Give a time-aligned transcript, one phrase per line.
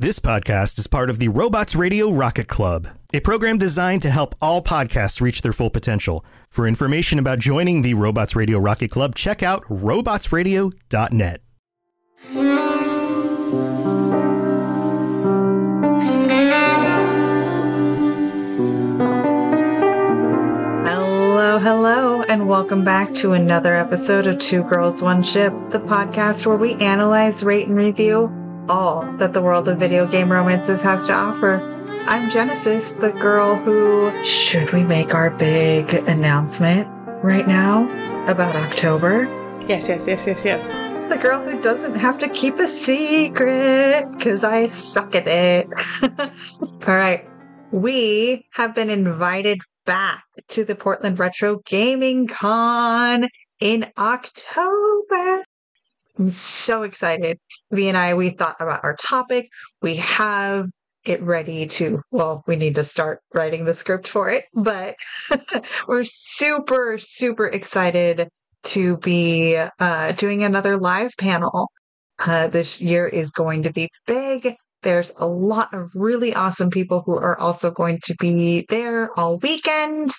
[0.00, 4.34] This podcast is part of the Robots Radio Rocket Club, a program designed to help
[4.40, 6.24] all podcasts reach their full potential.
[6.48, 11.42] For information about joining the Robots Radio Rocket Club, check out robotsradio.net.
[20.86, 26.46] Hello, hello, and welcome back to another episode of Two Girls, One Ship, the podcast
[26.46, 28.34] where we analyze, rate, and review
[28.68, 31.60] all that the world of video game romances has to offer.
[32.06, 34.12] I'm Jennasis, the girl who.
[34.24, 36.88] Should we make our big announcement
[37.22, 37.84] right now
[38.26, 39.24] about October?
[39.68, 41.10] Yes, yes, yes, yes, yes.
[41.10, 45.68] The girl who doesn't have to keep a secret because I suck at it.
[46.60, 47.28] All right.
[47.72, 53.28] We have been invited back to the Portland Retro Gaming Con
[53.60, 55.44] in October.
[56.18, 57.38] I'm so excited.
[57.72, 59.48] V and I, we thought about our topic.
[59.82, 60.66] We have
[61.04, 64.96] it ready to, well, we need to start writing the script for it, but
[65.88, 68.28] we're super, super excited
[68.62, 71.70] to be uh, doing another live panel.
[72.18, 74.54] Uh, this year is going to be big.
[74.82, 79.38] There's a lot of really awesome people who are also going to be there all
[79.38, 80.10] weekend.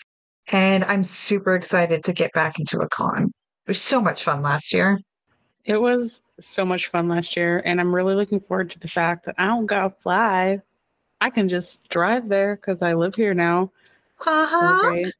[0.51, 3.25] And I'm super excited to get back into a con.
[3.25, 4.97] It was so much fun last year.
[5.63, 9.25] It was so much fun last year, and I'm really looking forward to the fact
[9.25, 10.61] that I don't gotta fly.
[11.19, 13.71] I can just drive there because I live here now.
[14.19, 14.81] Uh-huh.
[14.81, 15.13] So great.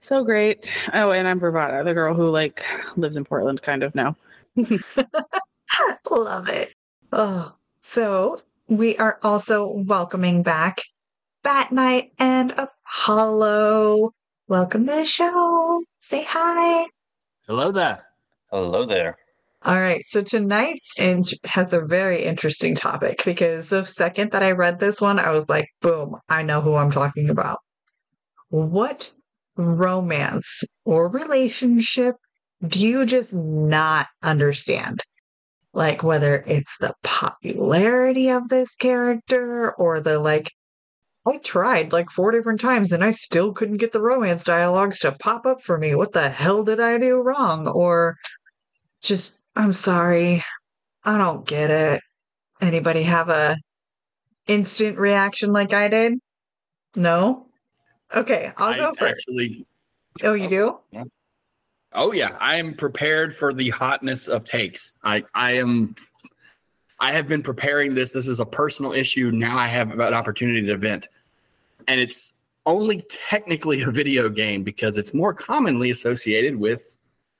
[0.00, 0.72] So great.
[0.92, 2.64] Oh, and I'm Virvada, the girl who like
[2.96, 4.16] lives in Portland kind of now.
[6.10, 6.74] Love it.
[7.12, 8.38] Oh, so
[8.68, 10.82] we are also welcoming back
[11.42, 14.12] Bat Knight and Apollo.
[14.48, 15.82] Welcome to the show.
[16.00, 16.86] Say hi.
[17.46, 18.06] Hello there.
[18.50, 19.16] Hello there.
[19.64, 20.02] All right.
[20.06, 25.00] So tonight's int has a very interesting topic because the second that I read this
[25.00, 27.60] one, I was like, boom, I know who I'm talking about.
[28.48, 29.12] What
[29.56, 32.16] romance or relationship
[32.66, 35.00] do you just not understand?
[35.72, 40.50] Like whether it's the popularity of this character or the like,
[41.24, 45.12] I tried like four different times and I still couldn't get the romance dialogues to
[45.12, 45.94] pop up for me.
[45.94, 47.68] What the hell did I do wrong?
[47.68, 48.16] Or
[49.02, 50.42] just I'm sorry.
[51.04, 52.00] I don't get it.
[52.60, 53.56] Anybody have a
[54.46, 56.14] instant reaction like I did?
[56.96, 57.46] No?
[58.14, 59.26] Okay, I'll I go first.
[59.28, 59.66] Actually,
[60.22, 60.78] oh, you do?
[60.94, 61.04] Oh,
[61.92, 64.94] oh yeah, I am prepared for the hotness of takes.
[65.02, 65.96] I I am.
[67.00, 68.12] I have been preparing this.
[68.12, 69.30] This is a personal issue.
[69.32, 71.08] Now I have an opportunity to vent,
[71.88, 72.34] and it's
[72.66, 76.96] only technically a video game because it's more commonly associated with.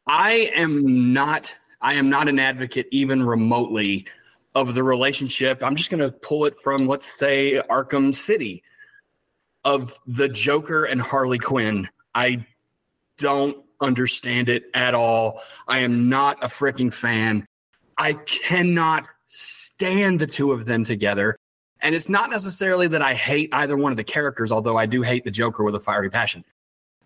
[0.06, 1.54] I am not.
[1.82, 4.06] I am not an advocate even remotely
[4.54, 5.62] of the relationship.
[5.62, 8.62] I'm just going to pull it from let's say Arkham City
[9.64, 11.88] of the Joker and Harley Quinn.
[12.14, 12.46] I
[13.18, 15.40] don't understand it at all.
[15.66, 17.46] I am not a freaking fan.
[17.98, 21.36] I cannot stand the two of them together.
[21.80, 25.02] And it's not necessarily that I hate either one of the characters, although I do
[25.02, 26.44] hate the Joker with a fiery passion.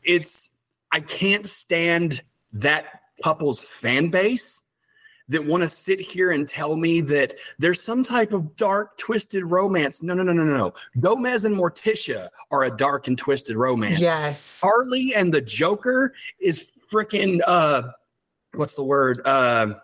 [0.02, 0.50] It's,
[0.92, 2.20] I can't stand
[2.52, 4.60] that couple's fan base
[5.28, 9.44] that want to sit here and tell me that there's some type of dark, twisted
[9.44, 10.02] romance.
[10.02, 10.72] No, no, no, no, no.
[11.00, 14.00] Gomez and Morticia are a dark and twisted romance.
[14.00, 14.60] Yes.
[14.60, 17.82] Harley and the Joker is freaking uh
[18.54, 19.20] what's the word?
[19.24, 19.74] Uh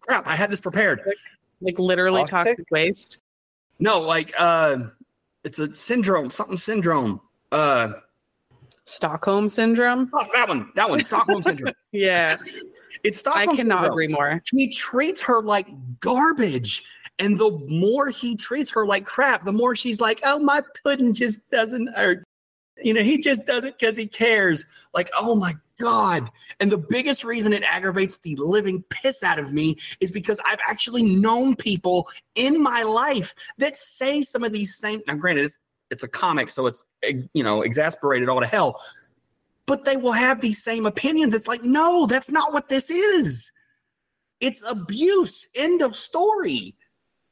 [0.00, 1.02] crap, I had this prepared.
[1.60, 2.56] Like literally Toxic?
[2.56, 3.18] toxic waste.
[3.78, 4.78] No, like uh
[5.44, 7.20] it's a syndrome, something syndrome.
[7.52, 7.92] Uh
[8.86, 10.10] Stockholm syndrome.
[10.12, 11.74] oh, that one, that one, Stockholm syndrome.
[11.92, 12.36] Yeah.
[13.04, 13.92] It's I Stockholm cannot syndrome.
[13.92, 14.42] agree more.
[14.50, 15.68] He treats her like
[16.00, 16.82] garbage.
[17.20, 21.14] And the more he treats her like crap, the more she's like, oh, my pudding
[21.14, 22.24] just doesn't, or,
[22.82, 24.66] you know, he just does it because he cares.
[24.92, 26.28] Like, oh my God.
[26.58, 30.58] And the biggest reason it aggravates the living piss out of me is because I've
[30.68, 35.58] actually known people in my life that say some of these same, now granted, it's,
[35.90, 38.80] it's a comic, so it's, eh, you know, exasperated all to hell,
[39.66, 41.34] but they will have these same opinions.
[41.34, 43.50] It's like, no, that's not what this is.
[44.40, 45.46] It's abuse.
[45.54, 46.74] End of story.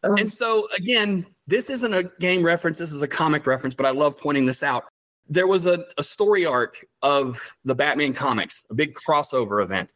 [0.03, 0.15] Oh.
[0.15, 3.91] And so, again, this isn't a game reference, this is a comic reference, but I
[3.91, 4.85] love pointing this out.
[5.29, 9.91] There was a, a story arc of the Batman comics, a big crossover event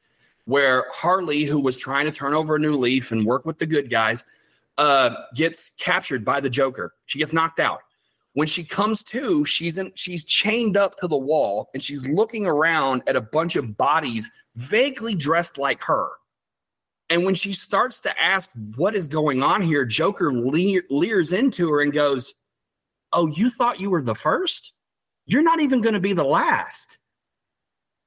[0.46, 3.66] where Harley, who was trying to turn over a new leaf and work with the
[3.66, 4.24] good guys,
[4.78, 6.94] uh, gets captured by the Joker.
[7.06, 7.80] She gets knocked out.
[8.36, 12.44] When she comes to, she's in, she's chained up to the wall and she's looking
[12.44, 16.10] around at a bunch of bodies vaguely dressed like her.
[17.08, 21.70] And when she starts to ask what is going on here, Joker le- leers into
[21.70, 22.34] her and goes,
[23.10, 24.74] Oh, you thought you were the first?
[25.24, 26.98] You're not even going to be the last.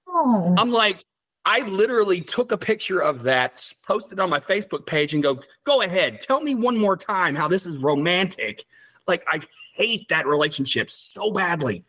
[0.07, 0.53] Oh.
[0.59, 1.03] I'm like,
[1.43, 5.81] I literally took a picture of that, posted on my Facebook page, and go, Go
[5.81, 8.63] ahead, tell me one more time how this is romantic.
[9.07, 9.41] Like, I
[9.79, 11.83] hate that relationship so badly.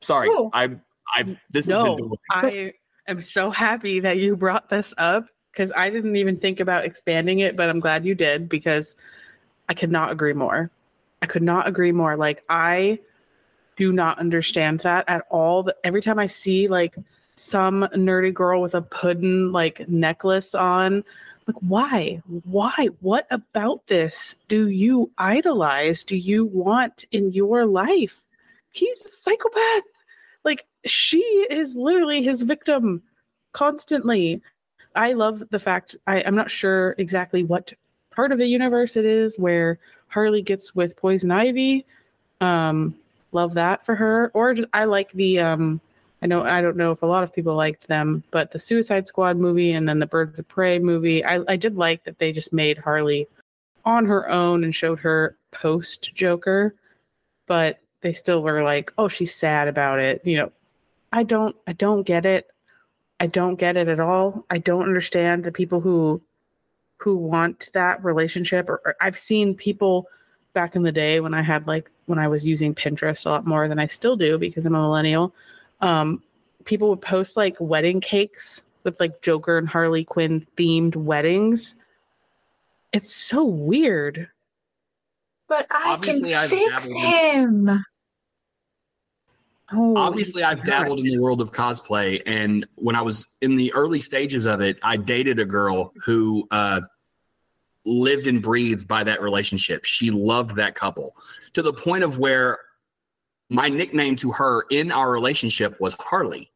[0.00, 0.50] Sorry, Oh.
[0.52, 0.76] I,
[1.16, 1.98] I've, this No.
[2.30, 2.72] I
[3.06, 7.40] am so happy that you brought this up because I didn't even think about expanding
[7.40, 8.96] it, but I'm glad you did because
[9.68, 10.70] I could not agree more.
[11.20, 12.16] I could not agree more.
[12.16, 12.98] Like I
[13.76, 15.70] do not understand that at all.
[15.84, 16.96] Every time I see like
[17.36, 21.04] some nerdy girl with a pudding like necklace on,
[21.46, 22.22] like why?
[22.44, 22.88] Why?
[23.00, 26.04] What about this do you idolize?
[26.04, 28.24] Do you want in your life?
[28.70, 29.82] He's a psychopath.
[30.44, 33.02] Like she is literally his victim
[33.52, 34.40] constantly.
[34.94, 37.72] I love the fact I, I'm not sure exactly what
[38.10, 39.78] part of the universe it is where
[40.08, 41.86] Harley gets with Poison Ivy.
[42.40, 42.94] Um,
[43.32, 44.30] love that for her.
[44.34, 45.80] Or I like the um,
[46.22, 49.08] I know I don't know if a lot of people liked them, but the Suicide
[49.08, 52.30] Squad movie and then the Birds of Prey movie, I, I did like that they
[52.30, 53.26] just made Harley
[53.84, 56.76] on her own and showed her post Joker,
[57.46, 60.22] but they still were like, oh, she's sad about it.
[60.24, 60.52] You know,
[61.12, 62.46] I don't I don't get it.
[63.18, 64.46] I don't get it at all.
[64.48, 66.22] I don't understand the people who
[66.98, 70.06] who want that relationship or, or I've seen people
[70.52, 73.46] back in the day when I had like when I was using Pinterest a lot
[73.46, 75.34] more than I still do because I'm a millennial.
[75.82, 76.22] Um
[76.64, 81.74] people would post like wedding cakes with like Joker and Harley Quinn themed weddings.
[82.92, 84.28] It's so weird.
[85.48, 87.84] But I Obviously, can I've fix dabbled in- him.
[89.74, 90.66] Oh, Obviously, I've God.
[90.66, 94.60] dabbled in the world of cosplay, and when I was in the early stages of
[94.60, 96.82] it, I dated a girl who uh,
[97.86, 99.84] lived and breathed by that relationship.
[99.86, 101.16] She loved that couple
[101.54, 102.58] to the point of where
[103.52, 106.50] my nickname to her in our relationship was Harley,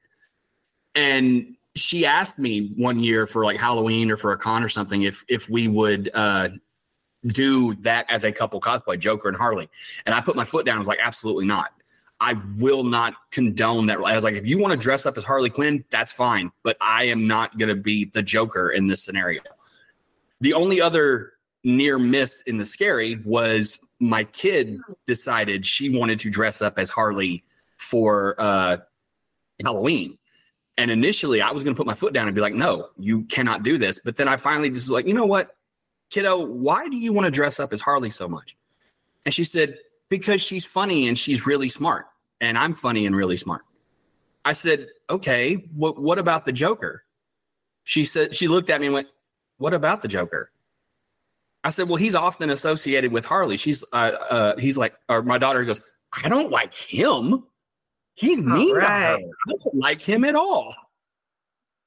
[0.94, 5.02] and she asked me one year for like Halloween or for a con or something
[5.02, 6.48] if if we would uh,
[7.26, 9.68] do that as a couple cosplay, Joker and Harley,
[10.06, 10.76] and I put my foot down.
[10.76, 11.70] I was like, absolutely not.
[12.18, 13.98] I will not condone that.
[13.98, 16.78] I was like, if you want to dress up as Harley Quinn, that's fine, but
[16.80, 19.42] I am not going to be the Joker in this scenario.
[20.40, 21.34] The only other
[21.66, 26.88] near miss in the scary was my kid decided she wanted to dress up as
[26.88, 27.44] Harley
[27.76, 28.78] for uh,
[29.62, 30.16] Halloween.
[30.78, 33.24] And initially, I was going to put my foot down and be like, no, you
[33.24, 34.00] cannot do this.
[34.02, 35.56] But then I finally just was like, you know what,
[36.10, 38.56] kiddo, why do you want to dress up as Harley so much?
[39.24, 42.06] And she said, because she's funny and she's really smart
[42.40, 43.62] and i'm funny and really smart
[44.44, 47.04] i said okay what, what about the joker
[47.84, 49.08] she said she looked at me and went
[49.58, 50.50] what about the joker
[51.66, 55.36] i said well he's often associated with harley she's uh, uh he's like or my
[55.36, 55.80] daughter goes
[56.22, 57.44] i don't like him
[58.14, 59.18] he's mean to her i
[59.48, 60.74] don't like him at all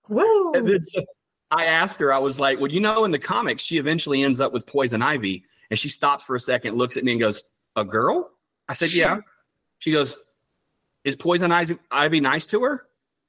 [0.08, 0.52] Woo.
[0.54, 1.04] and then so
[1.52, 4.40] I asked her, I was like, well, you know, in the comics, she eventually ends
[4.40, 5.44] up with Poison Ivy.
[5.70, 7.44] And she stops for a second, looks at me, and goes,
[7.76, 8.32] A girl?
[8.68, 9.20] I said, Yeah.
[9.80, 10.16] She goes,
[11.04, 12.86] Is Poison Ivy, Ivy nice to her?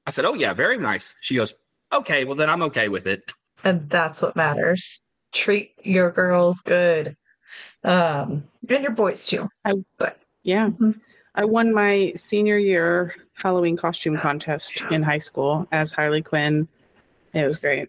[0.07, 1.17] I said, Oh, yeah, very nice.
[1.21, 1.55] She goes,
[1.93, 3.33] Okay, well, then I'm okay with it.
[3.65, 5.03] And that's what matters.
[5.33, 7.17] Treat your girls good.
[7.85, 9.49] Um, and your boys too.
[9.99, 10.71] But Yeah.
[10.71, 11.01] Mhm.
[11.35, 16.69] I won my senior year Halloween costume contest in high school as Harley Quinn.
[17.33, 17.89] It was great.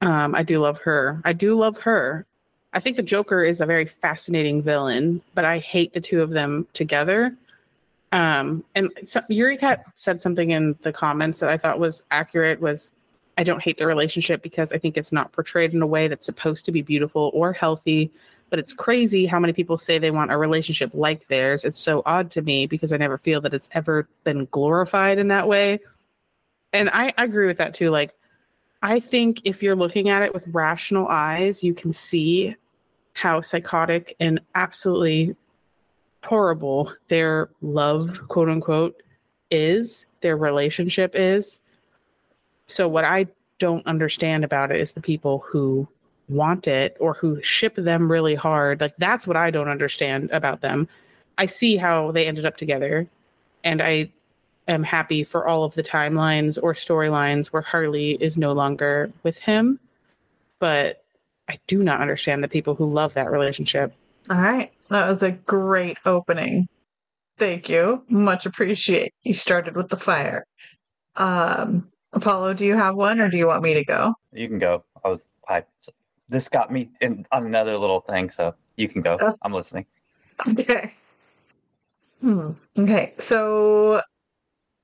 [0.00, 1.20] Um, I do love her.
[1.24, 2.26] I do love her.
[2.72, 6.30] I think the Joker is a very fascinating villain, but I hate the two of
[6.30, 7.34] them together.
[8.10, 12.60] Um, and so, Yuri Cat said something in the comments that I thought was accurate
[12.60, 12.92] was
[13.38, 16.26] I don't hate the relationship because I think it's not portrayed in a way that's
[16.26, 18.10] supposed to be beautiful or healthy.
[18.50, 21.64] But it's crazy how many people say they want a relationship like theirs.
[21.64, 25.28] It's so odd to me because I never feel that it's ever been glorified in
[25.28, 25.80] that way.
[26.74, 27.90] And I, I agree with that too.
[27.90, 28.14] Like,
[28.82, 32.56] I think if you're looking at it with rational eyes, you can see
[33.14, 35.36] how psychotic and absolutely
[36.24, 39.02] horrible their love, quote unquote,
[39.50, 41.58] is, their relationship is.
[42.66, 43.26] So, what I
[43.58, 45.86] don't understand about it is the people who
[46.28, 48.80] want it or who ship them really hard.
[48.80, 50.88] Like, that's what I don't understand about them.
[51.38, 53.06] I see how they ended up together,
[53.64, 54.10] and I
[54.68, 59.38] am happy for all of the timelines or storylines where Harley is no longer with
[59.38, 59.80] him.
[60.58, 61.02] But
[61.48, 63.92] I do not understand the people who love that relationship.
[64.30, 64.72] All right.
[64.90, 66.68] That was a great opening.
[67.38, 68.04] Thank you.
[68.08, 69.12] Much appreciate.
[69.22, 70.46] You started with the fire.
[71.16, 74.14] Um, Apollo, do you have one or do you want me to go?
[74.32, 74.84] You can go.
[75.04, 75.64] I was I
[76.28, 79.18] this got me in on another little thing, so you can go.
[79.20, 79.34] Oh.
[79.42, 79.86] I'm listening.
[80.48, 80.94] Okay.
[82.20, 82.52] Hmm.
[82.78, 83.14] Okay.
[83.18, 84.00] So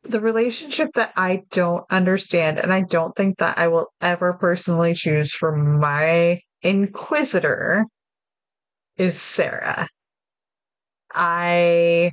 [0.02, 4.94] the relationship that I don't understand, and I don't think that I will ever personally
[4.94, 7.86] choose for my inquisitor,
[8.96, 9.88] is Sera.
[11.14, 12.12] I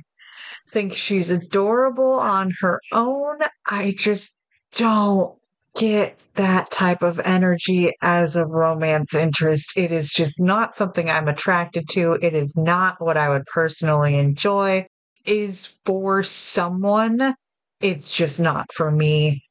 [0.68, 3.38] think she's adorable on her own.
[3.68, 4.35] I just
[4.76, 5.36] don't
[5.76, 9.72] get that type of energy as a romance interest.
[9.76, 12.12] It is just not something I'm attracted to.
[12.12, 14.86] It is not what I would personally enjoy.
[15.24, 17.34] Is for someone,
[17.80, 19.42] it's just not for me.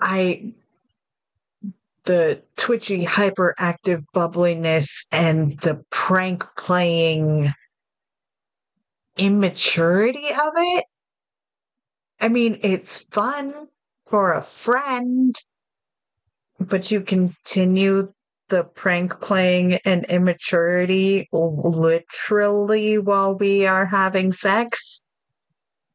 [0.00, 0.52] I
[2.04, 7.52] the twitchy hyperactive bubbliness and the prank playing
[9.16, 10.84] immaturity of it.
[12.20, 13.68] I mean, it's fun
[14.12, 15.34] for a friend,
[16.60, 18.12] but you continue
[18.50, 25.02] the prank playing and immaturity literally while we are having sex.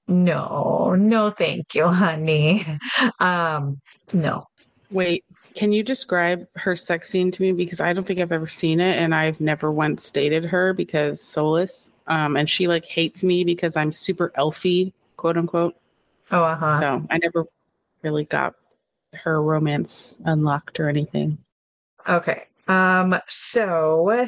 [0.07, 2.65] No, no, thank you, honey.
[3.19, 3.79] Um,
[4.12, 4.45] no.
[4.89, 7.51] Wait, can you describe her sex scene to me?
[7.51, 11.21] Because I don't think I've ever seen it, and I've never once dated her because
[11.21, 15.75] Solas, um, and she like hates me because I'm super elfy, quote unquote.
[16.31, 16.79] Oh, uh huh.
[16.79, 17.45] So I never
[18.03, 18.55] really got
[19.13, 21.37] her romance unlocked or anything.
[22.07, 22.45] Okay.
[22.67, 24.27] Um so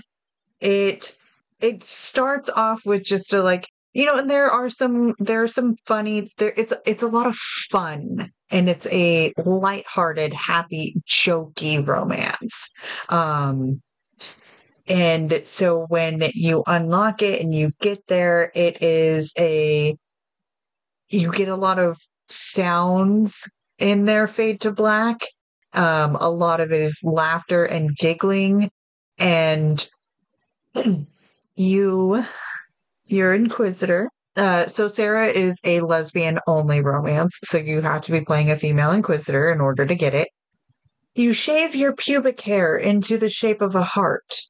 [0.60, 1.16] it
[1.60, 5.48] it starts off with just a like you know and there are some there are
[5.48, 11.86] some funny there it's it's a lot of fun and it's a lighthearted happy jokey
[11.86, 12.72] romance
[13.10, 13.82] um
[14.88, 19.96] and so when you unlock it and you get there it is a
[21.10, 23.50] you get a lot of sounds
[23.80, 25.22] in their fade to black
[25.74, 28.70] um, a lot of it is laughter and giggling,
[29.18, 29.88] and
[31.56, 32.24] you,
[33.06, 34.10] your inquisitor.
[34.36, 38.56] Uh, so Sera is a lesbian only romance, so you have to be playing a
[38.56, 40.30] female inquisitor in order to get it.
[41.14, 44.42] You shave your pubic hair into the shape of a heart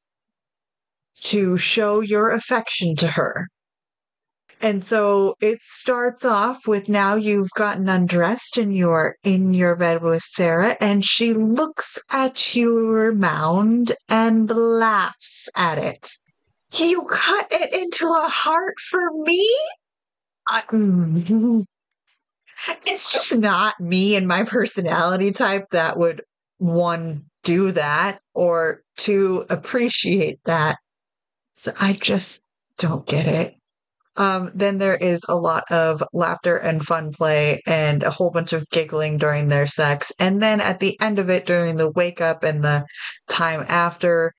[1.22, 3.48] to show your affection to her.
[4.62, 10.02] And so it starts off with now you've gotten undressed and you're in your bed
[10.02, 16.10] with Sera, and she looks at your mound and laughs at it.
[16.76, 19.48] You cut it into a heart for me?
[20.46, 21.64] I, mm.
[22.86, 26.22] it's just not me and my personality type that would
[26.58, 30.76] one do that or to appreciate that.
[31.54, 32.42] So I just
[32.76, 33.54] don't get it.
[34.16, 38.52] Um, then there is a lot of laughter and fun play and a whole bunch
[38.52, 40.12] of giggling during their sex.
[40.18, 42.84] And then at the end of it, during the wake up and the
[43.28, 44.34] time after,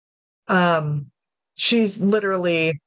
[0.48, 1.08] um,
[1.56, 2.80] she's literally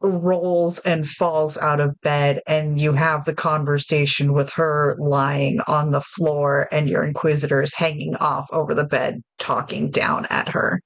[0.00, 5.90] rolls and falls out of bed and you have the conversation with her lying on
[5.90, 10.80] the floor and your inquisitors hanging off over the bed talking down at her.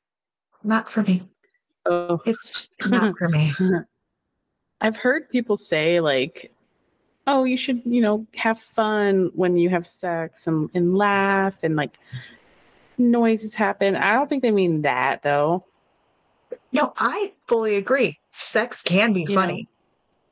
[0.63, 1.23] Not for me.
[1.87, 3.55] Oh, it's just not for me
[4.81, 6.53] I've heard people say like,
[7.27, 11.77] "Oh, you should, you know, have fun when you have sex and, and laugh and
[11.77, 11.99] like
[12.99, 15.65] noises happen." I don't think they mean that though.
[16.73, 19.69] no i fully agree sex can be You funny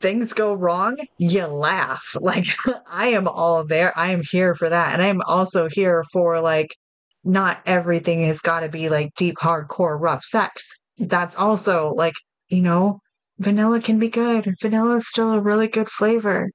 [0.00, 2.16] things go wrong, you laugh.
[2.20, 2.46] Like,
[2.90, 3.92] I am all there.
[3.96, 4.92] I am here for that.
[4.92, 6.76] And I'm also here for, like,
[7.24, 10.66] not everything has got to be like deep, hardcore, rough sex.
[10.98, 12.14] That's also like,
[12.48, 13.00] you know,
[13.38, 14.54] vanilla can be good.
[14.60, 16.50] Vanilla is still a really good flavor,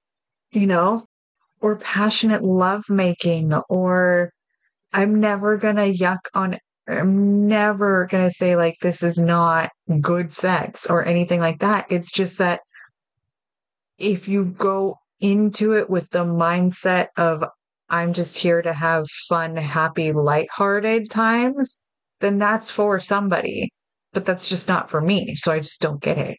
[0.51, 1.05] you know,
[1.61, 4.31] or passionate love making or
[4.93, 9.71] I'm never gonna yuck on I'm never gonna say like this is not
[10.01, 11.85] good sex or anything like that.
[11.89, 12.61] It's just that
[13.97, 17.45] if you go into it with the mindset of
[17.89, 21.81] I'm just here to have fun, happy, lighthearted times,
[22.19, 23.69] then that's for somebody.
[24.13, 25.35] But that's just not for me.
[25.35, 26.37] So I just don't get it.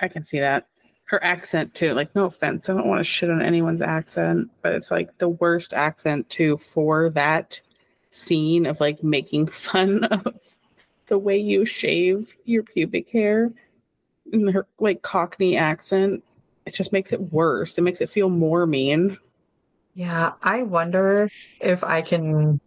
[0.00, 0.66] I can see that.
[1.04, 1.92] Her accent too.
[1.94, 5.28] Like, no offense, I don't want to shit on anyone's accent, but it's like the
[5.28, 7.60] worst accent too for that
[8.10, 10.34] scene of like making fun of
[11.06, 13.52] the way you shave your pubic hair
[14.32, 16.22] in her like Cockney accent.
[16.66, 17.76] It just makes it worse.
[17.78, 19.18] It makes it feel more mean.
[19.94, 21.28] Yeah, I wonder
[21.60, 22.60] if I can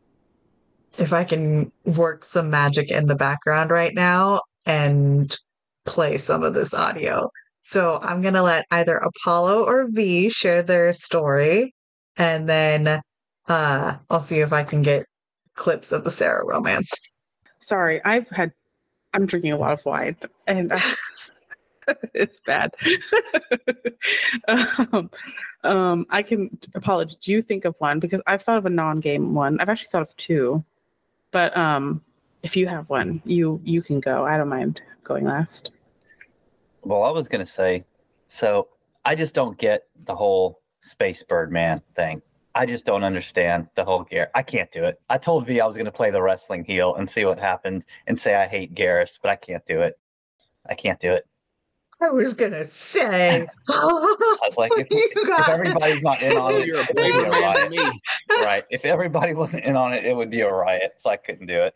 [0.97, 5.35] if I can work some magic in the background right now and
[5.85, 7.29] play some of this audio.
[7.61, 11.73] So I'm going to let either Apollo or V share their story
[12.17, 13.01] and then
[13.47, 15.05] uh I'll see if I can get
[15.55, 16.93] clips of the Sera romance.
[17.59, 18.51] Sorry, I've had
[19.13, 20.15] I'm drinking a lot of wine
[20.47, 20.79] and I,
[22.13, 22.73] it's bad.
[24.47, 25.09] um,
[25.63, 27.15] um, I can apologize.
[27.15, 27.99] Do you think of one?
[27.99, 29.59] Because I've thought of a non-game one.
[29.59, 30.63] I've actually thought of two,
[31.31, 32.01] but um,
[32.41, 34.25] if you have one, you you can go.
[34.25, 35.71] I don't mind going last.
[36.83, 37.85] Well, I was gonna say,
[38.27, 38.67] so
[39.05, 42.21] I just don't get the whole space birdman thing.
[42.55, 44.27] I just don't understand the whole Garrus.
[44.35, 45.01] I can't do it.
[45.09, 48.19] I told V I was gonna play the wrestling heel and see what happened and
[48.19, 49.97] say I hate Garrus, but I can't do it.
[50.69, 51.25] I can't do it.
[52.01, 53.47] I was gonna say.
[53.69, 56.95] I was like, if, You if got- everybody's not in on it, You're a it
[56.95, 57.69] would be a riot.
[57.69, 57.79] me.
[58.29, 58.63] Right.
[58.69, 60.93] If everybody wasn't in on it, it would be a riot.
[60.99, 61.73] So I couldn't do it.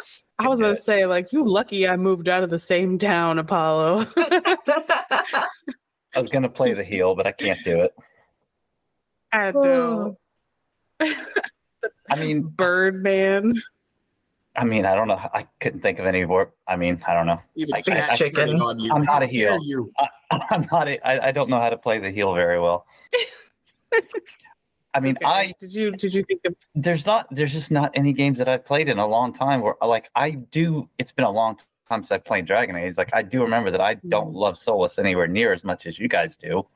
[0.38, 4.06] I was gonna say, like, you lucky I moved out of the same town, Apollo.
[4.16, 5.44] I
[6.16, 7.94] was gonna play the heel, but I can't do it.
[9.32, 10.18] I know.
[11.00, 13.54] I mean, Birdman.
[14.54, 15.14] I mean, I don't know.
[15.32, 16.52] I couldn't think of any more.
[16.68, 17.40] I mean, I don't know.
[17.54, 18.60] You I- I- I- chicken.
[18.60, 18.92] On you.
[18.92, 19.58] I'm not a heel.
[19.64, 19.90] You.
[20.50, 20.88] I'm not.
[20.88, 22.84] A, I, I don't know how to play the heel very well.
[24.94, 25.24] I mean, Okay.
[25.26, 28.48] I did you did you think of there's not there's just not any games that
[28.48, 30.88] I've played in a long time where like I do.
[30.98, 31.56] It's been a long
[31.88, 32.98] time since I've played Dragon Age.
[32.98, 34.36] Like I do remember that I don't Mhm.
[34.36, 36.66] love Solas anywhere near as much as you guys do.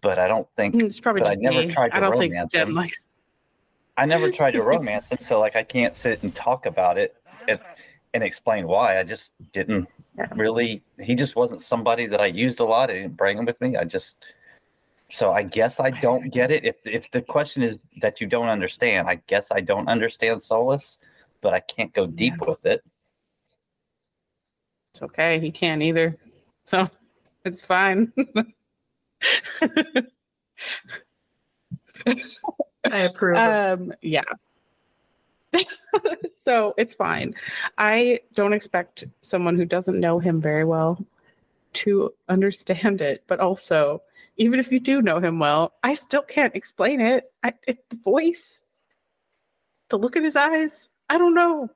[0.00, 1.68] But I don't think it's probably I never me.
[1.68, 2.74] tried to I don't think romance Jen him.
[2.74, 2.98] likes
[3.96, 7.16] I never tried to romance him, so like I can't sit and talk about it
[7.48, 7.58] and,
[8.14, 8.98] and explain why.
[8.98, 9.88] I just didn't
[10.36, 10.82] really.
[11.00, 12.90] He just wasn't somebody that I used a lot.
[12.90, 13.76] I didn't bring him with me.
[13.76, 14.16] I just.
[15.10, 16.64] So I guess I don't get it.
[16.64, 20.98] If if the question is that you don't understand, I guess I don't understand Solas,
[21.40, 22.82] but I can't go deep with it.
[24.94, 25.40] it's okay.
[25.40, 26.16] He can't either.
[26.64, 26.88] So
[27.44, 28.12] it's fine.
[32.90, 33.36] I approve.
[33.36, 34.22] um yeah
[36.42, 37.34] so it's fine
[37.76, 41.04] i don't expect someone who doesn't know him very well
[41.72, 44.00] to understand it but also
[44.40, 47.24] even if you do know him well i still can't explain it.
[47.44, 48.62] I, it the voice
[49.90, 51.70] the look in his eyes i don't know.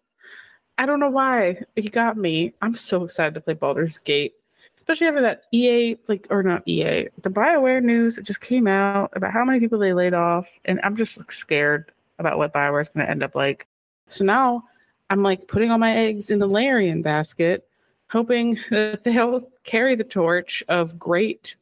[0.77, 2.53] I don't know why he got me.
[2.61, 4.35] I'm so excited to play Baldur's Gate
[4.77, 9.11] especially after that EA like or not EA the BioWare news that just came out
[9.15, 12.83] about how many people they laid off and I'm just like, scared about what BioWare
[12.83, 13.67] is going to end up like.
[14.09, 14.65] So now
[15.11, 17.67] I'm like putting all my eggs in the Larian basket
[18.11, 21.57] hoping that they'll carry the torch of great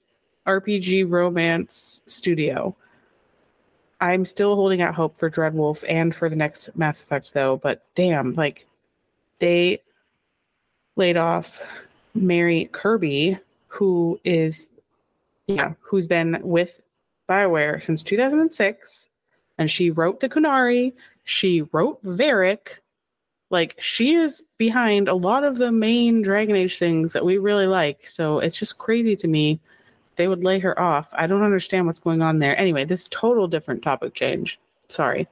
[0.47, 2.77] RPG romance studio.
[4.01, 7.85] I'm still holding out hope for Dreadwolf and for the next Mass Effect though, but
[7.95, 8.67] damn, like
[9.39, 9.81] they
[10.97, 11.61] laid off
[12.15, 14.71] Mary Kirby, who is,
[15.47, 16.81] yeah, who's been with
[17.29, 19.09] Bioware since 2006,
[19.59, 20.93] and she wrote the Qunari.
[21.25, 22.79] She wrote Varric.
[23.51, 27.67] Like she is behind a lot of the main Dragon Age things that we really
[27.67, 28.09] like.
[28.09, 29.61] So it's just crazy to me
[30.23, 31.09] they would lay her off.
[31.15, 32.57] I don't understand what's going on there.
[32.57, 34.57] Anyway, this total different topic change.
[34.89, 35.27] Sorry.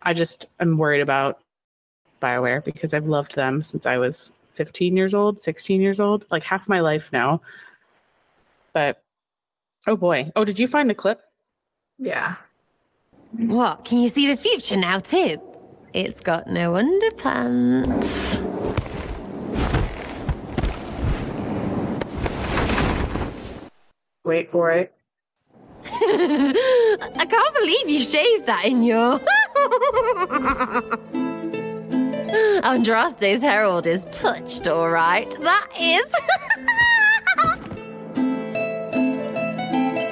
[0.00, 1.40] I just am worried about
[2.22, 6.44] BioWare because I've loved them since I was 15 years old, 16 years old, like
[6.44, 7.40] half my life now.
[8.72, 9.02] But
[9.88, 10.30] oh boy.
[10.36, 11.20] Oh, did you find the clip?
[11.98, 12.36] yeah.
[13.32, 13.84] What?
[13.84, 15.40] Can you see the future now, too?
[15.92, 18.38] It's got no underpants.
[24.28, 24.92] Wait for it.
[25.86, 29.18] I can't believe you shaved that in your.
[32.62, 35.30] Andraste's herald is touched, all right.
[35.40, 36.12] That is.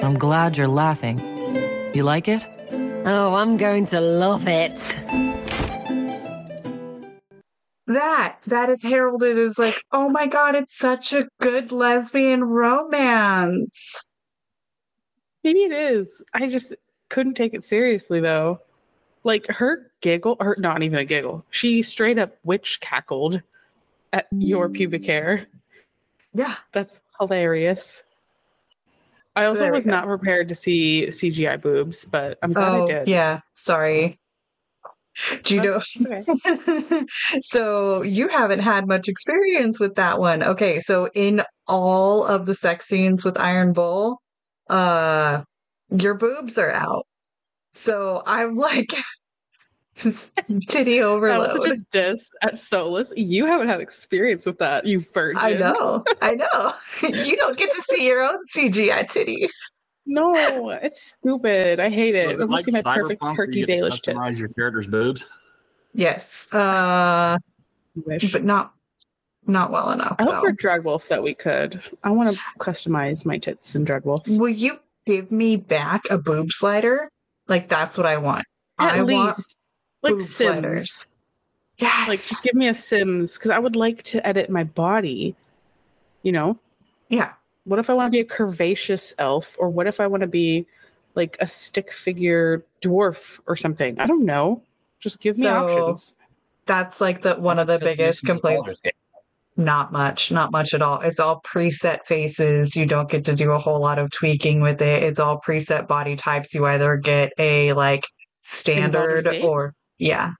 [0.03, 1.19] I'm glad you're laughing.
[1.93, 2.43] You like it?
[3.05, 4.95] oh, I'm going to love it.
[7.87, 14.09] That that is heralded as like, oh my god, it's such a good lesbian romance.
[15.43, 16.23] Maybe it is.
[16.33, 16.73] I just
[17.09, 18.59] couldn't take it seriously though.
[19.23, 21.45] Like her giggle, or not even a giggle.
[21.49, 23.41] She straight up witch cackled
[24.13, 24.73] at your mm.
[24.73, 25.47] pubic hair.
[26.33, 26.55] Yeah.
[26.71, 28.03] That's hilarious.
[29.35, 29.91] I also was go.
[29.91, 33.07] not prepared to see CGI boobs, but I'm glad I Oh, did.
[33.07, 33.41] yeah.
[33.53, 34.19] Sorry.
[35.43, 35.81] Do you know?
[36.01, 37.05] Okay.
[37.41, 40.43] so you haven't had much experience with that one.
[40.43, 44.21] Okay, so in all of the sex scenes with Iron Bull,
[44.69, 45.43] uh
[45.89, 47.05] your boobs are out.
[47.73, 48.93] So I'm like
[50.67, 51.49] titty overload.
[51.49, 53.13] That was such a diss at Solas.
[53.15, 55.41] You haven't had experience with that, you virgin.
[55.41, 56.03] I know.
[56.21, 56.73] I know.
[57.23, 59.51] you don't get to see your own CGI titties.
[60.09, 61.79] No, it's stupid.
[61.81, 62.27] I hate it.
[62.27, 63.89] Was I it want like to see my perfect Cyberpunk where Perky you get to
[63.89, 65.27] Dalish customize your character's boobs?
[65.93, 66.51] Yes.
[66.53, 67.37] Uh
[68.05, 68.31] Wish.
[68.31, 68.73] but not
[69.47, 70.41] not well enough I hope though.
[70.41, 71.81] for Dreadwolf that we could.
[72.03, 74.27] I want to customize my tits in Dreadwolf.
[74.27, 77.09] Will you give me back a boob slider?
[77.47, 78.45] Like that's what I want.
[78.79, 79.37] At I want
[80.03, 80.51] like boob Sims.
[80.51, 81.07] sliders.
[81.79, 82.07] Yes.
[82.07, 85.35] Like, just give me a Sims because I would like to edit my body.
[86.23, 86.59] You know,
[87.09, 87.33] yeah.
[87.67, 90.27] What if I want to be a curvaceous elf, or what if I want to
[90.27, 90.65] be
[91.15, 93.99] like a stick figure dwarf or something?
[93.99, 94.63] I don't know.
[94.99, 96.15] Just give me So, options.
[96.65, 98.75] That's like the one of the biggest complaints.
[99.59, 101.01] Not much, not much at all.
[101.01, 102.75] It's all preset faces.
[102.75, 105.01] You don't get to do a whole lot of tweaking with it.
[105.03, 106.53] It's all preset body types.
[106.53, 108.05] You either get a like
[108.41, 110.31] standard or yeah.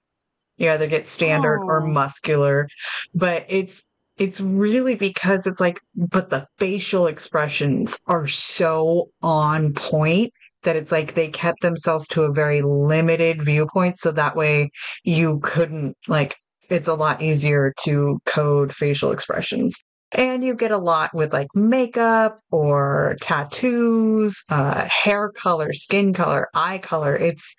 [0.56, 1.86] You either get standard or Oh.
[1.86, 2.68] muscular.
[3.14, 3.84] But it's
[4.18, 10.32] it's really because it's like but the facial expressions are so on point
[10.64, 13.98] that it's like they kept themselves to a very limited viewpoint.
[13.98, 14.70] So that way
[15.04, 16.36] you couldn't like
[16.68, 21.48] it's a lot easier to code facial expressions and you get a lot with like
[21.54, 27.16] makeup or tattoos uh, hair color skin color eye color.
[27.16, 27.54] It's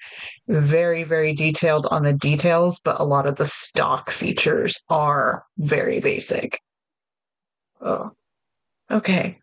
[0.48, 6.00] very very detailed on the details but a lot of the stock features are very
[6.00, 6.60] basic.
[7.82, 8.12] Oh
[8.92, 9.40] okay.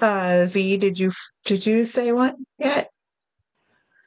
[0.00, 1.12] Uh v did you
[1.44, 2.90] did you say what yet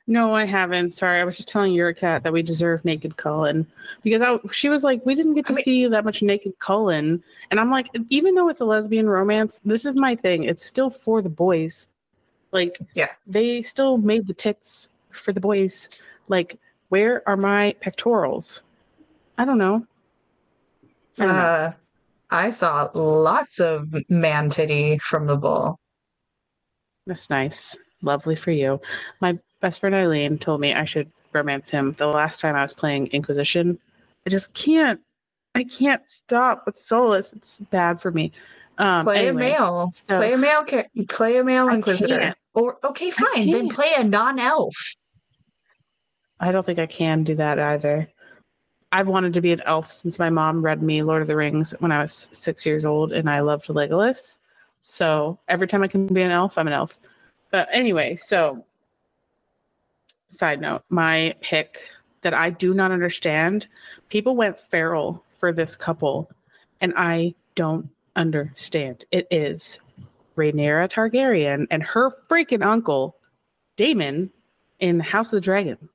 [0.06, 0.94] No, I haven't.
[0.94, 3.66] Sorry, I was just telling your cat that we deserve naked Cullen
[4.04, 6.60] because I, she was like, we didn't get to I mean- see that much naked
[6.60, 10.44] Cullen, and I'm like, even though it's a lesbian romance, this is my thing.
[10.44, 11.88] It's still for the boys.
[12.52, 13.10] Like, Yeah.
[13.26, 15.88] they still made the tits for the boys.
[16.28, 18.62] Like, where are my pectorals?
[19.38, 19.88] I don't know.
[21.18, 21.42] I don't know.
[21.42, 21.72] Uh,
[22.30, 25.80] I saw lots of man titty from the bull.
[27.06, 27.76] That's nice.
[28.02, 28.82] Lovely for you.
[29.22, 32.74] My best friend Eileen told me I should romance him the last time I was
[32.74, 33.80] playing Inquisition.
[34.28, 35.00] I just can't.
[35.56, 37.34] I can't stop with Solas.
[37.34, 38.34] It's bad for me.
[38.78, 39.92] Um, play anyway, a male.
[39.94, 40.66] so- play a male.
[41.08, 42.36] Play a male inquisitor.
[42.54, 43.52] Or okay, fine.
[43.52, 44.76] Then play a non-elf.
[46.40, 48.10] I don't think I can do that either.
[48.92, 51.74] I've wanted to be an elf since my mom read me Lord of the Rings
[51.80, 54.38] when I was six years old, and I loved Legolas.
[54.82, 57.00] So every time I can be an elf, I'm an elf.
[57.50, 58.66] But anyway, so
[60.34, 61.90] side note, my pick
[62.22, 63.68] that I do not understand,
[64.10, 66.32] people went feral for this couple,
[66.82, 69.06] and I don't understand.
[69.12, 69.80] It is
[70.38, 73.18] Rhaenyra Targaryen and her freaking uncle,
[73.76, 74.32] Daemon,
[74.80, 75.90] in House of the Dragon.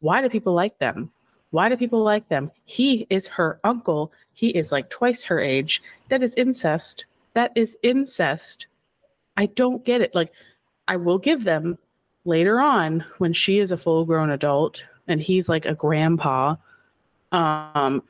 [0.00, 1.10] Why do people like them?
[1.50, 2.50] Why do people like them?
[2.64, 4.12] He is her uncle.
[4.32, 5.82] He is like twice her age.
[6.08, 7.06] That is incest.
[7.34, 8.66] That is incest.
[9.36, 10.14] I don't get it.
[10.14, 10.30] Like,
[10.86, 11.78] I will give them
[12.28, 16.54] later on when she is a full grown adult and he's like a grandpa.
[17.32, 18.02] Um,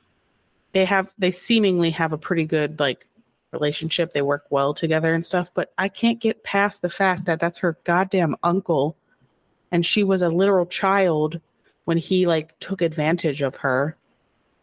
[0.73, 3.07] they have, they seemingly have a pretty good like
[3.53, 4.13] relationship.
[4.13, 7.61] They work well together and stuff, but I can't get past the fact that that's
[7.61, 8.97] her goddamn uncle
[9.71, 11.41] and she was a literal child
[11.85, 13.97] when he like took advantage of her.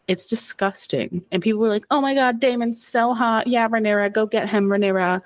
[0.08, 1.24] It's disgusting.
[1.32, 3.46] And people were like, "Oh my god, Daemon's so hot.
[3.46, 5.22] Yeah, Rhaenyra, go get him, Rhaenyra."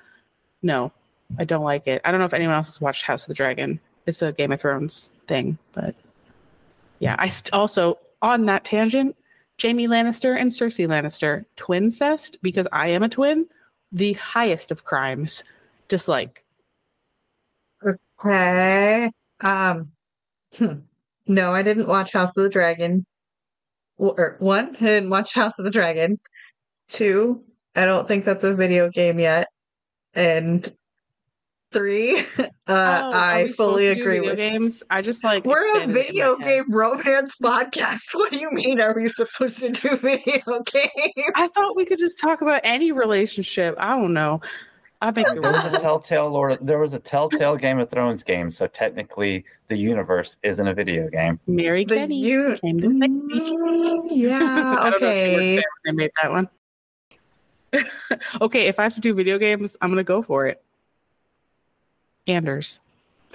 [0.63, 0.91] No,
[1.37, 2.01] I don't like it.
[2.03, 3.79] I don't know if anyone else has watched House of the Dragon.
[4.05, 5.95] It's a Game of Thrones thing, but
[6.99, 9.15] yeah, I st- also on that tangent,
[9.61, 13.47] Jaime Lannister and Cersei Lannister, twincest because I am a twin,
[13.91, 15.43] the highest of crimes.
[15.87, 16.43] Dislike.
[17.85, 19.11] Okay.
[19.41, 19.91] Um.
[20.57, 20.79] hmm.
[21.27, 23.05] No, I didn't watch House of the Dragon.
[23.97, 26.19] Or one, I didn't watch House of the Dragon.
[26.87, 27.43] Two,
[27.75, 29.47] I don't think that's a video game yet.
[30.13, 30.69] And
[31.71, 32.25] three.
[32.67, 34.37] Uh, Oh, I fully agree video with.
[34.37, 34.81] games.
[34.89, 36.45] I just like We're a expanded it video head.
[36.45, 38.03] game romance podcast.
[38.13, 38.79] What do you mean?
[38.79, 41.31] Are we supposed to do video games?
[41.35, 43.75] I thought we could just talk about any relationship.
[43.77, 44.39] I don't know.
[45.01, 45.79] I make it There was a.
[45.79, 46.59] Telltale Lord.
[46.61, 51.09] There was a Telltale Game of Thrones game, so technically the universe isn't a video
[51.09, 51.41] game.
[51.47, 53.57] Mary The Kenny you- came to save me.
[53.57, 54.75] Mm, Yeah.
[54.79, 55.55] I don't know if she worked Okay.
[55.55, 56.49] there when they made that one.
[58.41, 60.61] okay, if I have to do video games, I'm gonna go for it.
[62.27, 62.79] Anders.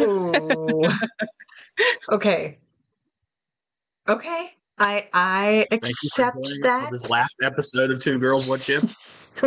[0.00, 0.86] Ooh.
[2.10, 2.58] okay.
[4.08, 4.52] Okay.
[4.78, 6.88] I I Thank you for accept that.
[6.90, 8.82] for This last episode of Two Girls One Ship.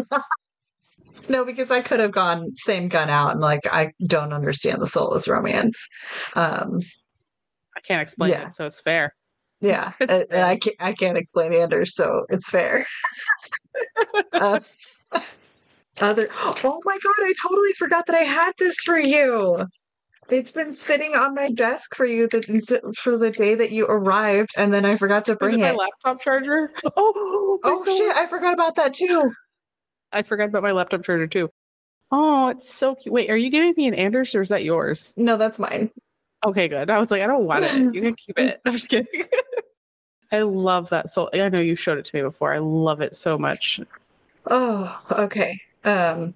[1.30, 4.88] no, because I could have gone same gun out and like I don't understand the
[4.88, 5.88] Solas romance.
[6.36, 6.80] Um
[7.78, 8.48] I can't explain Yeah.
[8.48, 9.14] it, so it's fair.
[9.62, 9.92] yeah.
[10.00, 12.86] It's and, and I can't I can't explain Anders, so it's fair.
[14.34, 14.60] uh,
[16.02, 19.66] other oh my god, I totally forgot that I had this for you.
[20.30, 24.52] It's been sitting on my desk for you that for the day that you arrived,
[24.58, 25.76] and then I forgot to Is it bring my it.
[25.76, 26.72] laptop charger?
[26.96, 29.32] Oh, Oh soul- shit, I forgot about that too.
[30.12, 31.50] I forgot about my laptop charger too.
[32.12, 33.14] Oh, it's so cute.
[33.14, 35.14] Wait, are you giving me an Anders or is that yours?
[35.18, 35.92] No, that's mine.
[36.46, 36.90] Okay, good.
[36.90, 37.94] I was like, I don't want it.
[37.94, 38.62] You can keep it.
[38.66, 39.26] I'm kidding.
[40.32, 42.54] I love that so I know you showed it to me before.
[42.54, 43.80] I love it so much.
[44.48, 45.60] Oh, okay.
[45.84, 46.36] Um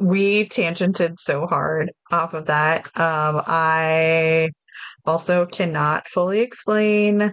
[0.00, 2.86] we tangented so hard off of that.
[2.98, 4.50] Um I
[5.04, 7.32] also cannot fully explain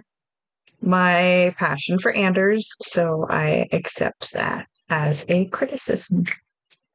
[0.80, 6.24] my passion for Anders, so I accept that as a criticism.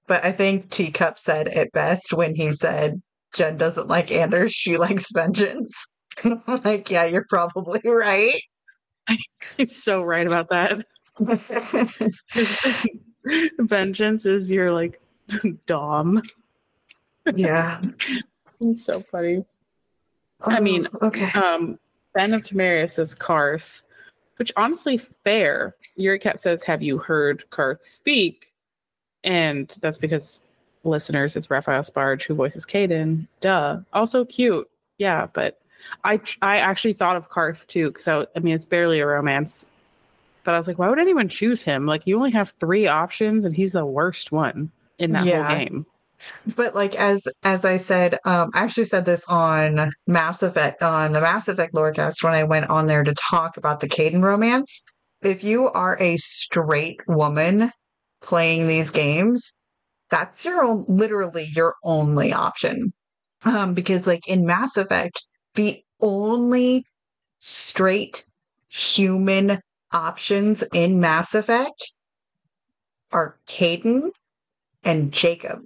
[0.08, 3.02] But I think Teacup said it best when he said
[3.34, 5.72] Jen doesn't like Anders, she likes vengeance.
[6.24, 8.40] And I'm like, yeah, you're probably right.
[9.58, 10.86] He's so right about that.
[13.60, 15.02] Vengeance is your like
[15.66, 16.22] dom.
[17.34, 17.82] yeah.
[18.62, 19.46] It's so funny.
[20.42, 21.32] I mean, Oh, okay.
[21.32, 21.80] Um,
[22.14, 23.84] Ben of Tamarius says Carth,
[24.36, 25.76] which honestly fair.
[25.96, 28.54] Yuri Cat says, "Have you heard Carth speak?"
[29.24, 30.42] And that's because
[30.84, 33.28] listeners, it's Raphael Sbarge who voices Kaidan.
[33.40, 33.80] Duh.
[33.94, 35.28] Also cute, yeah.
[35.32, 35.58] But
[36.04, 39.68] I I actually thought of Carth too because I, I mean it's barely a romance,
[40.44, 41.86] but I was like, why would anyone choose him?
[41.86, 45.34] Like you only have three options, and he's the worst one in that Yeah.
[45.38, 45.86] whole game.
[46.56, 51.14] But like as as I said, um, I actually said this on Mass Effect on
[51.14, 54.84] the Mass Effect Lorecast when I went on there to talk about the Kaidan romance.
[55.22, 57.72] If you are a straight woman
[58.22, 59.58] playing these games,
[60.10, 62.92] that's your own, literally your only option.
[63.46, 65.26] Um, because like in Mass Effect,
[65.56, 66.84] the only
[67.40, 68.26] straight
[68.70, 69.60] human
[69.92, 71.94] options in Mass Effect
[73.12, 74.12] are Kaidan
[74.84, 75.62] and Jacob.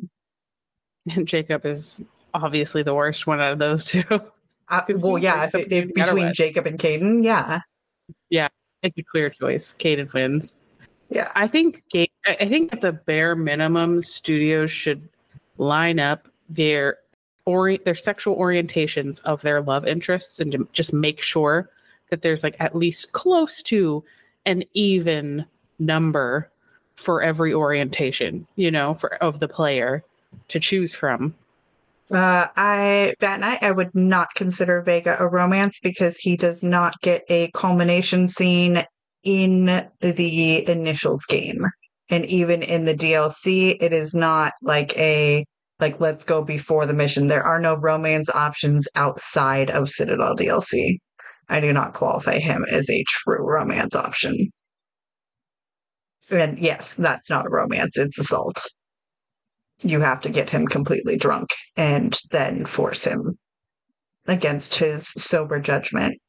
[1.09, 2.01] And Jacob is
[2.33, 4.03] obviously the worst one out of those two.
[4.09, 6.33] Uh, well, yeah, if it, the if game no matter between.
[6.33, 7.59] Jacob and Kaidan, yeah,
[8.29, 8.47] yeah,
[8.81, 9.75] It's a clear choice.
[9.77, 10.53] Kaidan wins.
[11.09, 15.09] yeah, I think I I think at the bare minimum, studios should
[15.57, 16.97] line up their
[17.45, 21.69] ori- their sexual orientations of their love interests and just make sure
[22.09, 24.03] that there's like at least close to
[24.45, 25.45] an even
[25.79, 26.49] number
[26.95, 30.03] for every orientation, you know, for of the player
[30.49, 31.35] to choose from.
[32.11, 36.99] Uh, I that night I would not consider Vega a romance because he does not
[37.01, 38.83] get a culmination scene
[39.23, 41.59] in the initial game,
[42.09, 45.45] and even in the DLC, it is not like a
[45.79, 47.27] like let's go before the mission.
[47.27, 50.97] There are no romance options outside of Citadel DLC.
[51.49, 54.51] I do not qualify him as a true romance option.
[56.29, 58.61] And yes, that's not a romance; it's assault
[59.83, 63.37] you have to get him completely drunk and then force him
[64.27, 66.19] against his sober judgment.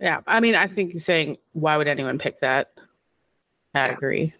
[0.00, 2.68] Yeah, I mean, I think he's saying, why would anyone pick that?
[3.74, 4.34] I agree.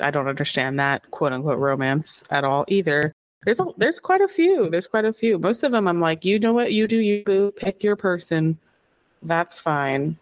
[0.00, 3.12] I don't understand that quote unquote romance at all either.
[3.44, 4.70] There's a, there's quite a few.
[4.70, 5.38] There's quite a few.
[5.38, 8.58] Most of them, I'm like, you know what, you do, you boo, pick your person.
[9.22, 10.18] That's fine.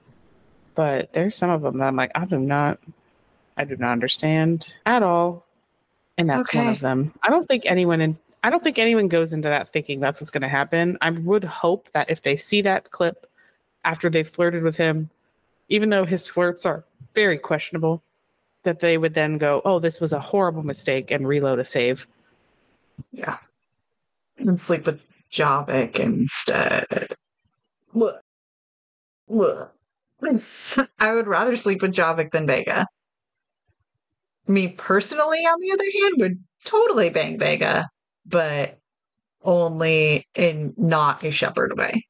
[0.74, 2.78] But there's some of them that I'm like, I do not,
[3.56, 5.46] I do not understand at all.
[6.18, 7.12] And that's one of them.
[7.22, 10.30] I don't think anyone in, I don't think anyone goes into that thinking that's what's
[10.30, 10.98] going to happen.
[11.00, 13.26] I would hope that if they see that clip
[13.84, 15.10] after they've flirted with him,
[15.68, 18.02] even though his flirts are very questionable,
[18.62, 22.06] that they would then go, "Oh, this was a horrible mistake," and reload a save.
[23.10, 23.38] Yeah.
[24.38, 27.14] And sleep with Javik instead.
[27.94, 28.20] Look.
[29.28, 29.74] Look.
[31.00, 32.86] I would rather sleep with Javik than Vega.
[34.46, 37.88] Me personally, on the other hand, would totally bang Vega,
[38.26, 38.78] but
[39.42, 42.04] only in not a Shepard way.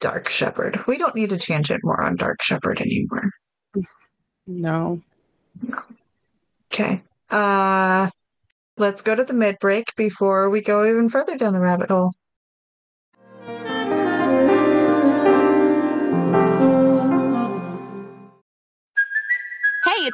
[0.00, 0.84] Dark Shepard.
[0.86, 3.30] We don't need to tangent more on Dark Shepard anymore.
[4.46, 5.00] No.
[6.72, 7.02] Okay.
[7.30, 8.10] Uh
[8.78, 12.12] let's go to the mid break before we go even further down the rabbit hole.